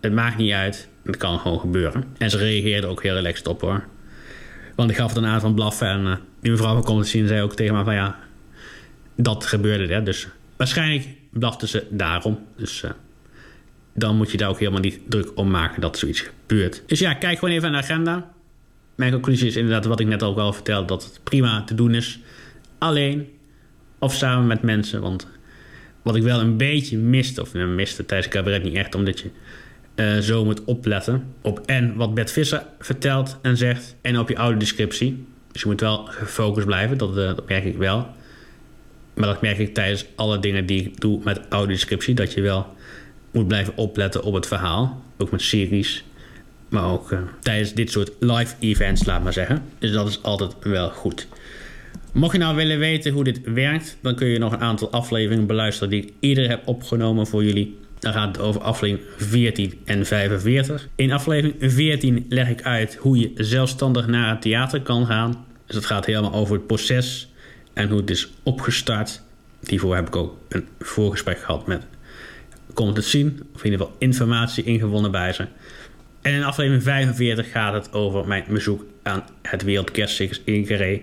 het 0.00 0.12
maakt 0.12 0.36
niet 0.36 0.52
uit. 0.52 0.88
Het 1.04 1.16
kan 1.16 1.38
gewoon 1.38 1.60
gebeuren. 1.60 2.04
En 2.18 2.30
ze 2.30 2.36
reageerden 2.36 2.90
ook 2.90 3.02
heel 3.02 3.14
relaxed 3.14 3.46
op 3.46 3.60
hoor. 3.60 3.84
Want 4.74 4.90
ik 4.90 4.96
gaf 4.96 5.08
het 5.08 5.16
een 5.16 5.26
aan 5.26 5.40
van 5.40 5.54
blaffen. 5.54 5.88
En 5.88 6.04
uh, 6.04 6.14
die 6.40 6.50
mevrouw 6.50 6.72
van 6.72 6.84
Komt 6.84 7.06
zien 7.06 7.26
zei 7.26 7.42
ook 7.42 7.54
tegen 7.54 7.74
me 7.74 7.84
van 7.84 7.94
ja, 7.94 8.18
dat 9.16 9.46
gebeurde. 9.46 9.94
Hè. 9.94 10.02
Dus 10.02 10.28
waarschijnlijk 10.56 11.08
blaften 11.30 11.68
ze 11.68 11.86
daarom. 11.90 12.38
Dus 12.56 12.82
uh, 12.82 12.90
dan 13.94 14.16
moet 14.16 14.30
je 14.30 14.36
daar 14.36 14.48
ook 14.48 14.58
helemaal 14.58 14.80
niet 14.80 15.00
druk 15.08 15.30
om 15.34 15.50
maken 15.50 15.80
dat 15.80 15.98
zoiets 15.98 16.20
gebeurt. 16.20 16.82
Dus 16.86 16.98
ja, 16.98 17.14
kijk 17.14 17.38
gewoon 17.38 17.54
even 17.54 17.72
naar 17.72 17.80
de 17.80 17.86
agenda. 17.86 18.30
Mijn 18.94 19.12
conclusie 19.12 19.46
is 19.46 19.56
inderdaad 19.56 19.84
wat 19.84 20.00
ik 20.00 20.06
net 20.06 20.22
ook 20.22 20.38
al 20.38 20.52
vertelde: 20.52 20.86
dat 20.86 21.04
het 21.04 21.20
prima 21.22 21.64
te 21.64 21.74
doen 21.74 21.94
is. 21.94 22.20
Alleen 22.78 23.28
of 23.98 24.14
samen 24.14 24.46
met 24.46 24.62
mensen. 24.62 25.00
Want 25.00 25.26
wat 26.02 26.16
ik 26.16 26.22
wel 26.22 26.40
een 26.40 26.56
beetje 26.56 26.98
miste, 26.98 27.40
of 27.40 27.54
miste 27.54 28.06
tijdens 28.06 28.32
cabaret 28.32 28.62
niet 28.62 28.74
echt, 28.74 28.94
omdat 28.94 29.20
je 29.20 29.30
uh, 29.96 30.18
zo 30.18 30.44
moet 30.44 30.64
opletten 30.64 31.24
op 31.40 31.60
en 31.66 31.96
wat 31.96 32.14
Bert 32.14 32.30
Visser 32.30 32.62
vertelt 32.78 33.38
en 33.42 33.56
zegt, 33.56 33.96
en 34.00 34.18
op 34.18 34.28
je 34.28 34.36
oude 34.36 34.58
descriptie. 34.58 35.24
Dus 35.52 35.62
je 35.62 35.68
moet 35.68 35.80
wel 35.80 36.04
gefocust 36.04 36.66
blijven, 36.66 36.98
dat, 36.98 37.10
uh, 37.10 37.14
dat 37.14 37.48
merk 37.48 37.64
ik 37.64 37.76
wel. 37.76 38.06
Maar 39.14 39.28
dat 39.28 39.42
merk 39.42 39.58
ik 39.58 39.74
tijdens 39.74 40.04
alle 40.14 40.38
dingen 40.38 40.66
die 40.66 40.84
ik 40.84 41.00
doe 41.00 41.20
met 41.24 41.40
audiodescriptie. 41.48 42.14
Dat 42.14 42.32
je 42.32 42.40
wel 42.40 42.66
moet 43.30 43.48
blijven 43.48 43.76
opletten 43.76 44.22
op 44.22 44.34
het 44.34 44.46
verhaal. 44.46 45.02
Ook 45.18 45.30
met 45.30 45.42
series. 45.42 46.04
Maar 46.68 46.84
ook 46.84 47.10
uh, 47.10 47.18
tijdens 47.40 47.74
dit 47.74 47.90
soort 47.90 48.10
live 48.20 48.54
events, 48.58 49.04
laat 49.04 49.22
maar 49.22 49.32
zeggen. 49.32 49.62
Dus 49.78 49.92
dat 49.92 50.08
is 50.08 50.22
altijd 50.22 50.54
wel 50.62 50.90
goed. 50.90 51.26
Mocht 52.12 52.32
je 52.32 52.38
nou 52.38 52.56
willen 52.56 52.78
weten 52.78 53.12
hoe 53.12 53.24
dit 53.24 53.40
werkt, 53.44 53.96
dan 54.00 54.14
kun 54.14 54.26
je 54.26 54.38
nog 54.38 54.52
een 54.52 54.60
aantal 54.60 54.90
afleveringen 54.90 55.46
beluisteren 55.46 55.90
die 55.90 56.02
ik 56.02 56.12
eerder 56.20 56.48
heb 56.48 56.68
opgenomen 56.68 57.26
voor 57.26 57.44
jullie. 57.44 57.78
Dan 58.02 58.12
gaat 58.12 58.36
het 58.36 58.44
over 58.44 58.60
aflevering 58.60 59.08
14 59.16 59.80
en 59.84 60.06
45. 60.06 60.88
In 60.94 61.12
aflevering 61.12 61.72
14 61.72 62.26
leg 62.28 62.48
ik 62.48 62.62
uit 62.62 62.94
hoe 62.94 63.18
je 63.18 63.32
zelfstandig 63.34 64.06
naar 64.06 64.30
het 64.30 64.42
theater 64.42 64.80
kan 64.80 65.06
gaan. 65.06 65.44
Dus 65.66 65.76
het 65.76 65.86
gaat 65.86 66.06
helemaal 66.06 66.32
over 66.32 66.54
het 66.54 66.66
proces 66.66 67.32
en 67.72 67.88
hoe 67.88 68.00
het 68.00 68.10
is 68.10 68.32
opgestart. 68.42 69.22
Hiervoor 69.66 69.94
heb 69.94 70.06
ik 70.06 70.16
ook 70.16 70.38
een 70.48 70.68
voorgesprek 70.78 71.38
gehad 71.38 71.66
met 71.66 71.82
Komt 72.74 72.96
het 72.96 73.06
zien, 73.06 73.40
of 73.54 73.64
in 73.64 73.70
ieder 73.70 73.86
geval 73.86 73.96
informatie 73.98 74.64
ingewonnen 74.64 75.10
bij 75.10 75.32
ze. 75.32 75.46
En 76.22 76.32
in 76.32 76.44
aflevering 76.44 76.82
45 76.82 77.50
gaat 77.50 77.72
het 77.72 77.92
over 77.92 78.26
mijn 78.26 78.44
bezoek 78.48 78.84
aan 79.02 79.24
het 79.42 79.62
Wereldkerstcircus 79.62 80.40
in 80.44 80.66
Carré. 80.66 81.00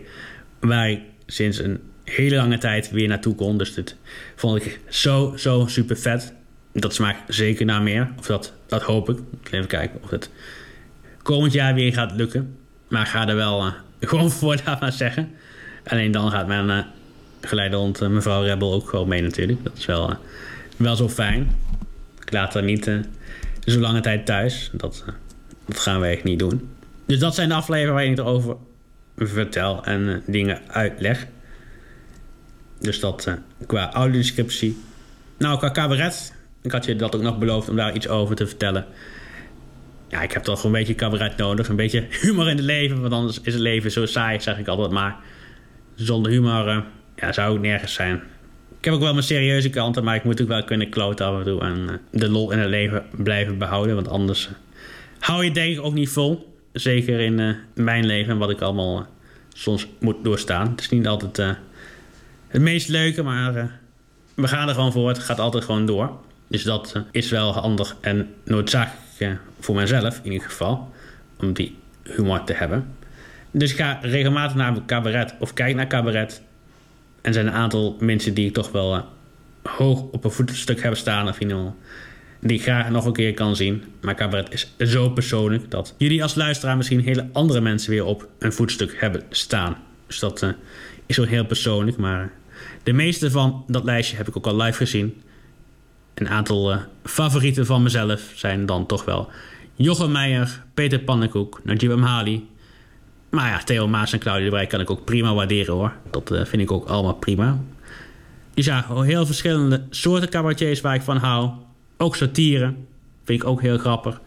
Waar 0.60 0.90
ik 0.90 1.00
sinds 1.26 1.60
een 1.60 1.80
hele 2.04 2.36
lange 2.36 2.58
tijd 2.58 2.92
weer 2.92 3.08
naartoe 3.08 3.36
kon. 3.36 3.58
Dus 3.58 3.74
dit 3.74 3.96
vond 4.36 4.66
ik 4.66 4.80
zo, 4.90 5.34
zo 5.38 5.66
super 5.68 5.98
vet. 5.98 6.38
Dat 6.80 6.94
smaakt 6.94 7.20
zeker 7.28 7.66
naar 7.66 7.82
meer. 7.82 8.12
Of 8.18 8.26
dat, 8.26 8.54
dat 8.68 8.82
hoop 8.82 9.10
ik. 9.10 9.20
Even 9.52 9.68
kijken 9.68 10.00
of 10.04 10.10
het 10.10 10.30
komend 11.22 11.54
jaar 11.54 11.74
weer 11.74 11.94
gaat 11.94 12.12
lukken. 12.12 12.58
Maar 12.88 13.02
ik 13.02 13.08
ga 13.08 13.28
er 13.28 13.36
wel 13.36 13.66
uh, 13.66 13.74
gewoon 14.10 14.32
voor, 14.32 14.58
laat 14.66 14.80
maar 14.80 14.92
zeggen. 14.92 15.32
Alleen 15.86 16.12
dan 16.12 16.32
gaat 16.32 16.48
mijn 16.48 16.68
uh, 16.68 16.80
geleidehond 17.42 18.02
uh, 18.02 18.10
mevrouw 18.10 18.44
Rebel 18.44 18.74
ook 18.74 18.90
gewoon 18.90 19.08
mee 19.08 19.22
natuurlijk. 19.22 19.64
Dat 19.64 19.78
is 19.78 19.86
wel, 19.86 20.18
wel 20.78 20.96
zo 20.96 21.10
fijn. 21.10 21.56
Ik 22.22 22.32
laat 22.32 22.54
haar 22.54 22.64
niet 22.64 22.92
zo 23.66 23.80
lange 23.80 24.02
tijd 24.02 24.26
thuis. 24.26 24.70
Dat, 24.74 25.04
dat 25.66 25.80
gaan 25.80 26.00
we 26.00 26.08
echt 26.08 26.24
niet 26.24 26.40
doen. 26.40 26.70
Dus 27.06 27.20
dat 27.20 27.36
zijn 27.36 27.50
de 27.50 27.56
afleveringen 27.56 27.94
waar 27.94 28.06
ik 28.06 28.18
erover 28.18 28.56
vertel 29.18 29.84
en 29.84 30.24
dingen 30.26 30.62
uitleg. 30.68 31.28
Dus 32.80 33.00
dat 33.00 33.38
qua 33.68 33.94
audiodescriptie. 33.94 34.78
Nou, 35.38 35.58
qua 35.58 35.72
cabaret. 35.72 36.34
Ik 36.62 36.72
had 36.72 36.86
je 36.86 36.96
dat 36.96 37.16
ook 37.16 37.22
nog 37.22 37.38
beloofd 37.38 37.70
om 37.70 37.76
daar 37.76 37.96
iets 37.96 38.08
over 38.08 38.36
te 38.36 38.48
vertellen. 38.48 38.86
Ja, 40.08 40.22
ik 40.22 40.32
heb 40.32 40.44
toch 40.44 40.64
een 40.64 40.72
beetje 40.72 40.96
cabaret 40.96 41.38
nodig. 41.38 41.68
Een 41.68 41.76
beetje 41.76 42.06
humor 42.22 42.50
in 42.50 42.56
het 42.56 42.66
leven. 42.66 43.02
Want 43.02 43.14
anders 43.14 43.42
is 43.42 43.54
het 43.54 43.62
leven 43.62 43.92
zo 43.92 44.06
saai, 44.06 44.42
zeg 44.42 44.58
ik 44.60 44.68
altijd 44.68 44.92
maar 44.92 45.16
zonder 45.96 46.32
humor 46.32 46.68
uh, 46.68 46.78
ja, 47.16 47.32
zou 47.32 47.56
ik 47.56 47.62
nergens 47.62 47.94
zijn. 47.94 48.16
Ik 48.78 48.86
heb 48.86 48.94
ook 48.94 49.00
wel 49.00 49.14
mijn 49.14 49.26
serieuze 49.26 49.70
kanten, 49.70 50.04
maar 50.04 50.16
ik 50.16 50.24
moet 50.24 50.42
ook 50.42 50.48
wel 50.48 50.64
kunnen 50.64 50.90
kloten 50.90 51.26
af 51.26 51.38
en 51.38 51.44
toe. 51.44 51.62
En 51.62 51.78
uh, 51.78 51.90
de 52.12 52.30
lol 52.30 52.52
in 52.52 52.60
het 52.60 52.70
leven 52.70 53.06
blijven 53.12 53.58
behouden. 53.58 53.96
Want 53.96 54.08
anders 54.08 54.48
uh, 54.48 54.52
hou 55.20 55.44
je 55.44 55.52
denk 55.52 55.78
ik 55.78 55.84
ook 55.84 55.94
niet 55.94 56.10
vol. 56.10 56.58
Zeker 56.74 57.20
in 57.20 57.56
mijn 57.74 58.06
leven 58.06 58.32
en 58.32 58.38
wat 58.38 58.50
ik 58.50 58.62
allemaal 58.62 59.08
soms 59.54 59.88
moet 60.00 60.24
doorstaan. 60.24 60.70
Het 60.70 60.80
is 60.80 60.90
niet 60.90 61.08
altijd 61.08 61.58
het 62.48 62.62
meest 62.62 62.88
leuke, 62.88 63.24
maar 63.24 63.80
we 64.36 64.48
gaan 64.48 64.68
er 64.68 64.74
gewoon 64.74 64.92
voor. 64.92 65.08
Het 65.08 65.20
gaat 65.20 65.40
altijd 65.40 65.64
gewoon 65.64 65.86
door. 65.86 66.12
Dus 66.50 66.64
dat 66.64 67.04
is 67.12 67.30
wel 67.30 67.54
handig 67.54 67.96
en 68.02 68.34
noodzakelijk 68.44 69.40
voor 69.60 69.76
mezelf 69.76 70.20
in 70.24 70.32
ieder 70.32 70.50
geval. 70.50 70.94
Om 71.40 71.54
die 71.54 71.76
humor 72.04 72.44
te 72.44 72.54
hebben. 72.54 72.88
Dus 73.52 73.72
ik 73.72 73.78
ga 73.78 74.00
regelmatig 74.02 74.56
naar 74.56 74.76
een 74.76 74.86
cabaret 74.86 75.34
of 75.40 75.54
kijk 75.54 75.76
naar 75.76 75.88
cabaret. 75.88 76.42
En 77.22 77.34
zijn 77.34 77.48
een 77.48 77.54
aantal 77.54 77.96
mensen 78.00 78.34
die 78.34 78.48
ik 78.48 78.54
toch 78.54 78.72
wel 78.72 78.96
uh, 78.96 79.02
hoog 79.64 80.02
op 80.02 80.24
een 80.24 80.32
voetstuk 80.32 80.82
hebben 80.82 81.00
staan. 81.00 81.28
Of 81.28 81.40
in 81.40 81.74
die 82.40 82.58
ik 82.58 82.64
graag 82.64 82.90
nog 82.90 83.06
een 83.06 83.14
keer 83.14 83.34
kan 83.34 83.56
zien. 83.56 83.84
Maar 84.02 84.16
cabaret 84.16 84.54
is 84.54 84.76
zo 84.92 85.10
persoonlijk 85.10 85.72
dat 85.72 85.96
jullie 85.98 86.24
als 86.24 86.36
luisteraar 86.36 86.78
misschien 86.78 87.00
hele 87.00 87.30
andere 87.32 87.62
mensen 87.62 87.92
weer 87.92 88.06
op 88.06 88.28
een 88.40 88.54
voetstuk 88.54 88.96
hebben 89.00 89.24
staan. 89.30 89.78
Dus 90.08 90.20
dat 90.20 90.56
is 91.06 91.16
zo 91.16 91.24
heel 91.24 91.46
persoonlijk. 91.46 91.98
Maar 91.98 92.32
de 92.84 92.94
meeste 92.94 93.32
van 93.32 93.64
dat 93.68 93.84
lijstje 93.84 94.18
heb 94.18 94.28
ik 94.28 94.38
ook 94.38 94.48
al 94.48 94.56
live 94.56 94.78
gezien. 94.78 95.22
Een 96.20 96.30
aantal 96.30 96.74
uh, 96.74 96.78
favorieten 97.04 97.66
van 97.66 97.84
mezelf 97.84 98.32
zijn 98.36 98.66
dan 98.66 98.86
toch 98.86 99.06
wel 99.06 99.30
Jochem 99.76 100.12
Meijer, 100.12 100.64
Peter 100.74 101.00
Pannenkoek, 101.00 101.60
Najib 101.64 101.92
Amhali. 101.92 102.48
Maar 103.30 103.50
ja, 103.50 103.64
Theo 103.64 103.88
Maas 103.88 104.14
en 104.14 104.20
Claudia 104.20 104.44
de 104.44 104.50
Brij 104.50 104.68
kan 104.68 104.80
ik 104.80 104.90
ook 104.90 105.06
prima 105.06 105.34
waarderen 105.34 105.74
hoor. 105.74 105.94
Dat 106.12 106.32
uh, 106.32 106.46
vind 106.46 106.62
ik 106.62 106.72
ook 106.72 106.88
allemaal 106.88 107.14
prima. 107.14 107.60
Dus 108.54 108.66
ja, 108.66 108.86
heel 109.04 109.26
verschillende 109.26 109.84
soorten 109.90 110.30
cabaretiers 110.30 110.82
waar 110.82 110.96
ik 110.96 111.02
van 111.02 111.18
hou. 111.18 111.50
Ook 111.98 112.16
satire. 112.16 112.74
Vind 113.24 113.42
ik 113.42 113.48
ook 113.48 113.62
heel 113.62 113.78
grappig. 113.78 114.22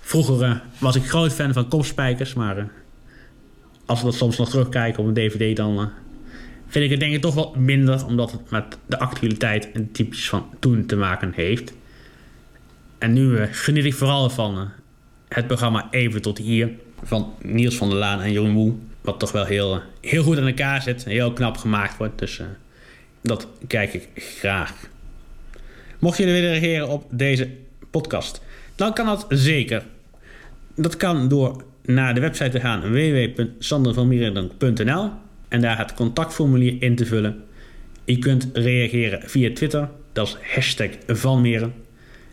Vroeger 0.00 0.48
uh, 0.48 0.56
was 0.78 0.96
ik 0.96 1.08
groot 1.08 1.32
fan 1.32 1.52
van 1.52 1.68
kopspijkers. 1.68 2.34
Maar 2.34 2.68
als 3.86 3.98
we 3.98 4.04
dat 4.04 4.14
soms 4.14 4.38
nog 4.38 4.48
terugkijken 4.50 5.02
op 5.02 5.08
een 5.08 5.14
dvd... 5.14 5.56
dan 5.56 5.90
vind 6.72 6.84
ik 6.84 6.90
het 6.90 7.00
denk 7.00 7.14
ik 7.14 7.20
toch 7.20 7.34
wat 7.34 7.56
minder. 7.56 8.06
Omdat 8.06 8.32
het 8.32 8.50
met 8.50 8.78
de 8.86 8.98
actualiteit 8.98 9.72
en 9.72 9.92
types 9.92 10.28
van 10.28 10.46
toen 10.58 10.86
te 10.86 10.96
maken 10.96 11.32
heeft. 11.34 11.72
En 12.98 13.12
nu 13.12 13.46
geniet 13.46 13.84
ik 13.84 13.94
vooral 13.94 14.30
van 14.30 14.68
het 15.28 15.46
programma 15.46 15.88
Even 15.90 16.22
tot 16.22 16.38
hier. 16.38 16.70
Van 17.02 17.34
Niels 17.42 17.76
van 17.76 17.88
der 17.88 17.98
Laan 17.98 18.20
en 18.20 18.32
Jeroen 18.32 18.54
Woe. 18.54 18.72
Wat 19.00 19.20
toch 19.20 19.32
wel 19.32 19.44
heel, 19.44 19.80
heel 20.00 20.22
goed 20.22 20.38
aan 20.38 20.46
elkaar 20.46 20.82
zit. 20.82 21.04
Heel 21.04 21.32
knap 21.32 21.56
gemaakt 21.56 21.96
wordt. 21.96 22.18
Dus 22.18 22.40
dat 23.22 23.48
kijk 23.66 23.94
ik 23.94 24.08
graag. 24.14 24.74
Mocht 25.98 26.18
jullie 26.18 26.32
willen 26.32 26.50
reageren 26.50 26.88
op 26.88 27.06
deze 27.10 27.48
podcast, 27.90 28.40
dan 28.74 28.94
kan 28.94 29.06
dat 29.06 29.26
zeker. 29.28 29.84
Dat 30.76 30.96
kan 30.96 31.28
door 31.28 31.64
naar 31.82 32.14
de 32.14 32.20
website 32.20 32.50
te 32.50 32.60
gaan 32.60 32.80
www.sandervanmierendonk.nl 32.80 35.10
en 35.52 35.60
daar 35.60 35.78
het 35.78 35.94
contactformulier 35.94 36.82
in 36.82 36.96
te 36.96 37.06
vullen. 37.06 37.44
Je 38.04 38.18
kunt 38.18 38.50
reageren 38.52 39.20
via 39.30 39.52
Twitter, 39.54 39.90
dat 40.12 40.26
is 40.26 40.36
hashtag 40.54 40.88
Vanmeren. 41.06 41.74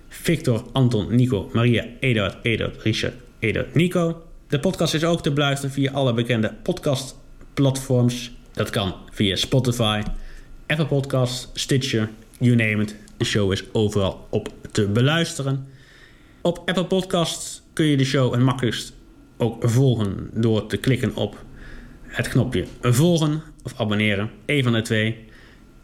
Victor, 0.07 0.65
Anton, 0.71 1.15
Nico, 1.15 1.49
Maria, 1.53 1.85
Eduard, 1.99 2.37
Eduard, 2.41 2.83
Richard, 2.83 3.13
Eduard, 3.39 3.73
Nico. 3.75 4.23
De 4.47 4.59
podcast 4.59 4.93
is 4.93 5.03
ook 5.03 5.21
te 5.21 5.31
beluisteren 5.31 5.73
via 5.73 5.91
alle 5.91 6.13
bekende 6.13 6.53
podcastplatforms. 6.63 8.31
Dat 8.53 8.69
kan 8.69 8.95
via 9.11 9.35
Spotify, 9.35 10.01
Apple 10.67 10.85
Podcasts, 10.85 11.49
Stitcher, 11.53 12.09
you 12.39 12.55
name 12.55 12.81
it. 12.81 12.95
De 13.17 13.25
show 13.25 13.51
is 13.51 13.63
overal 13.71 14.27
op 14.29 14.49
te 14.71 14.87
beluisteren. 14.87 15.67
Op 16.41 16.57
Apple 16.65 16.85
Podcasts 16.85 17.61
kun 17.73 17.85
je 17.85 17.97
de 17.97 18.05
show 18.05 18.31
het 18.31 18.41
makkelijkst 18.41 18.93
ook 19.37 19.69
volgen 19.69 20.29
door 20.33 20.67
te 20.67 20.77
klikken 20.77 21.15
op 21.15 21.47
het 22.19 22.29
knopje 22.29 22.65
volgen 22.81 23.41
of 23.63 23.79
abonneren. 23.79 24.29
Een 24.45 24.63
van 24.63 24.73
de 24.73 24.81
twee. 24.81 25.25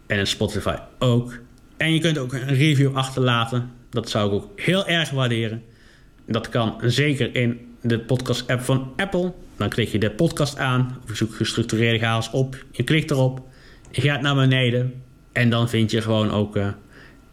En 0.06 0.18
in 0.18 0.26
Spotify 0.26 0.76
ook. 0.98 1.38
En 1.76 1.92
je 1.92 2.00
kunt 2.00 2.18
ook 2.18 2.32
een 2.32 2.46
review 2.46 2.96
achterlaten. 2.96 3.70
Dat 3.90 4.10
zou 4.10 4.28
ik 4.28 4.34
ook 4.34 4.60
heel 4.60 4.86
erg 4.86 5.10
waarderen. 5.10 5.62
Dat 6.26 6.48
kan 6.48 6.78
zeker 6.82 7.34
in 7.34 7.76
de 7.80 7.98
podcast 7.98 8.48
app 8.48 8.60
van 8.60 8.92
Apple. 8.96 9.32
Dan 9.56 9.68
klik 9.68 9.88
je 9.88 9.98
de 9.98 10.10
podcast 10.10 10.58
aan. 10.58 10.98
Of 11.10 11.22
gestructureerde 11.30 11.98
chaos 11.98 12.30
op. 12.30 12.64
Je 12.70 12.82
klikt 12.82 13.10
erop. 13.10 13.40
Je 13.90 14.00
gaat 14.00 14.20
naar 14.20 14.34
beneden. 14.34 15.02
En 15.32 15.50
dan 15.50 15.68
vind 15.68 15.90
je 15.90 16.00
gewoon 16.00 16.30
ook 16.30 16.56
uh, 16.56 16.68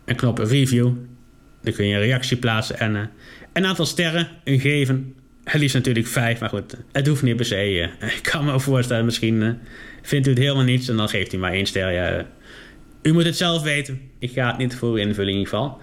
een 0.06 0.16
knop 0.16 0.38
review. 0.38 0.92
Dan 1.62 1.74
kun 1.74 1.88
je 1.88 1.94
een 1.94 2.02
reactie 2.02 2.38
plaatsen 2.38 2.80
en 2.80 2.96
uh, 2.96 3.02
een 3.54 3.66
aantal 3.66 3.86
sterren 3.86 4.28
geven. 4.44 5.16
Het 5.44 5.62
liefst 5.62 5.76
natuurlijk 5.76 6.08
vijf, 6.08 6.40
maar 6.40 6.50
goed, 6.50 6.78
het 6.92 7.08
hoeft 7.08 7.22
niet 7.22 7.36
per 7.36 7.46
se. 7.46 7.74
Uh, 7.74 8.16
ik 8.18 8.20
kan 8.22 8.46
me 8.46 8.60
voorstellen, 8.60 9.06
misschien 9.06 9.60
vindt 10.02 10.28
u 10.28 10.30
het 10.30 10.40
helemaal 10.40 10.64
niets 10.64 10.88
en 10.88 10.98
dan 10.98 11.10
geeft 11.10 11.34
u 11.34 11.38
maar 11.38 11.52
één 11.52 11.66
ster. 11.66 11.92
Ja, 11.92 12.26
u 13.02 13.14
moet 13.14 13.26
het 13.26 13.38
zelf 13.38 13.62
weten. 13.62 14.02
Ik 14.20 14.32
ga 14.32 14.48
het 14.48 14.58
niet 14.58 14.76
voor 14.76 15.00
invullen 15.00 15.32
in 15.32 15.38
ieder 15.38 15.54
geval. 15.54 15.82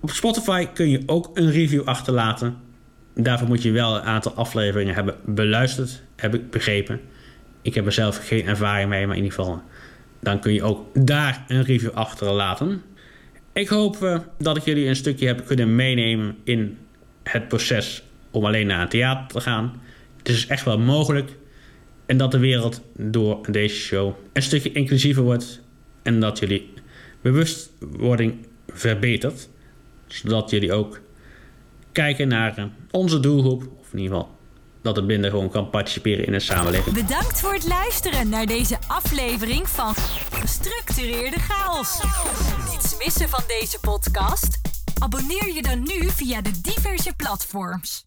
Op 0.00 0.10
Spotify 0.10 0.66
kun 0.66 0.90
je 0.90 1.02
ook 1.06 1.30
een 1.34 1.50
review 1.50 1.82
achterlaten. 1.84 2.56
Daarvoor 3.14 3.48
moet 3.48 3.62
je 3.62 3.70
wel 3.70 3.96
een 3.96 4.02
aantal 4.02 4.32
afleveringen 4.32 4.94
hebben 4.94 5.14
beluisterd, 5.24 6.02
heb 6.16 6.34
ik 6.34 6.50
begrepen. 6.50 7.00
Ik 7.62 7.74
heb 7.74 7.86
er 7.86 7.92
zelf 7.92 8.26
geen 8.26 8.46
ervaring 8.46 8.88
mee, 8.88 9.06
maar 9.06 9.16
in 9.16 9.22
ieder 9.22 9.38
geval 9.38 9.62
dan 10.20 10.40
kun 10.40 10.52
je 10.52 10.62
ook 10.62 11.06
daar 11.06 11.44
een 11.48 11.64
review 11.64 11.90
achterlaten. 11.90 12.82
Ik 13.52 13.68
hoop 13.68 13.96
uh, 14.02 14.18
dat 14.38 14.56
ik 14.56 14.64
jullie 14.64 14.86
een 14.86 14.96
stukje 14.96 15.26
heb 15.26 15.46
kunnen 15.46 15.74
meenemen 15.74 16.36
in 16.44 16.78
het 17.22 17.48
proces 17.48 18.02
om 18.32 18.44
alleen 18.44 18.66
naar 18.66 18.80
een 18.80 18.88
theater 18.88 19.26
te 19.26 19.40
gaan. 19.40 19.82
Het 20.18 20.28
is 20.28 20.46
echt 20.46 20.64
wel 20.64 20.78
mogelijk. 20.78 21.30
En 22.06 22.16
dat 22.16 22.30
de 22.30 22.38
wereld 22.38 22.80
door 22.96 23.50
deze 23.50 23.76
show 23.76 24.14
een 24.32 24.42
stukje 24.42 24.72
inclusiever 24.72 25.22
wordt. 25.22 25.60
En 26.02 26.20
dat 26.20 26.38
jullie 26.38 26.72
bewustwording 27.20 28.46
verbetert. 28.68 29.48
Zodat 30.06 30.50
jullie 30.50 30.72
ook 30.72 31.00
kijken 31.92 32.28
naar 32.28 32.58
uh, 32.58 32.64
onze 32.90 33.20
doelgroep. 33.20 33.62
Of 33.80 33.92
in 33.92 33.98
ieder 33.98 34.16
geval 34.16 34.36
dat 34.82 34.96
het 34.96 35.06
binnen 35.06 35.30
gewoon 35.30 35.50
kan 35.50 35.70
participeren 35.70 36.26
in 36.26 36.34
een 36.34 36.40
samenleving. 36.40 36.94
Bedankt 36.94 37.40
voor 37.40 37.52
het 37.52 37.66
luisteren 37.66 38.28
naar 38.28 38.46
deze 38.46 38.78
aflevering 38.86 39.68
van 39.68 39.94
Gestructureerde 40.30 41.38
Chaos. 41.38 42.02
Niets 42.70 42.96
missen 43.04 43.28
van 43.28 43.44
deze 43.46 43.78
podcast? 43.80 44.60
Abonneer 44.98 45.54
je 45.54 45.62
dan 45.62 45.78
nu 45.78 46.10
via 46.10 46.40
de 46.40 46.60
diverse 46.62 47.12
platforms. 47.16 48.00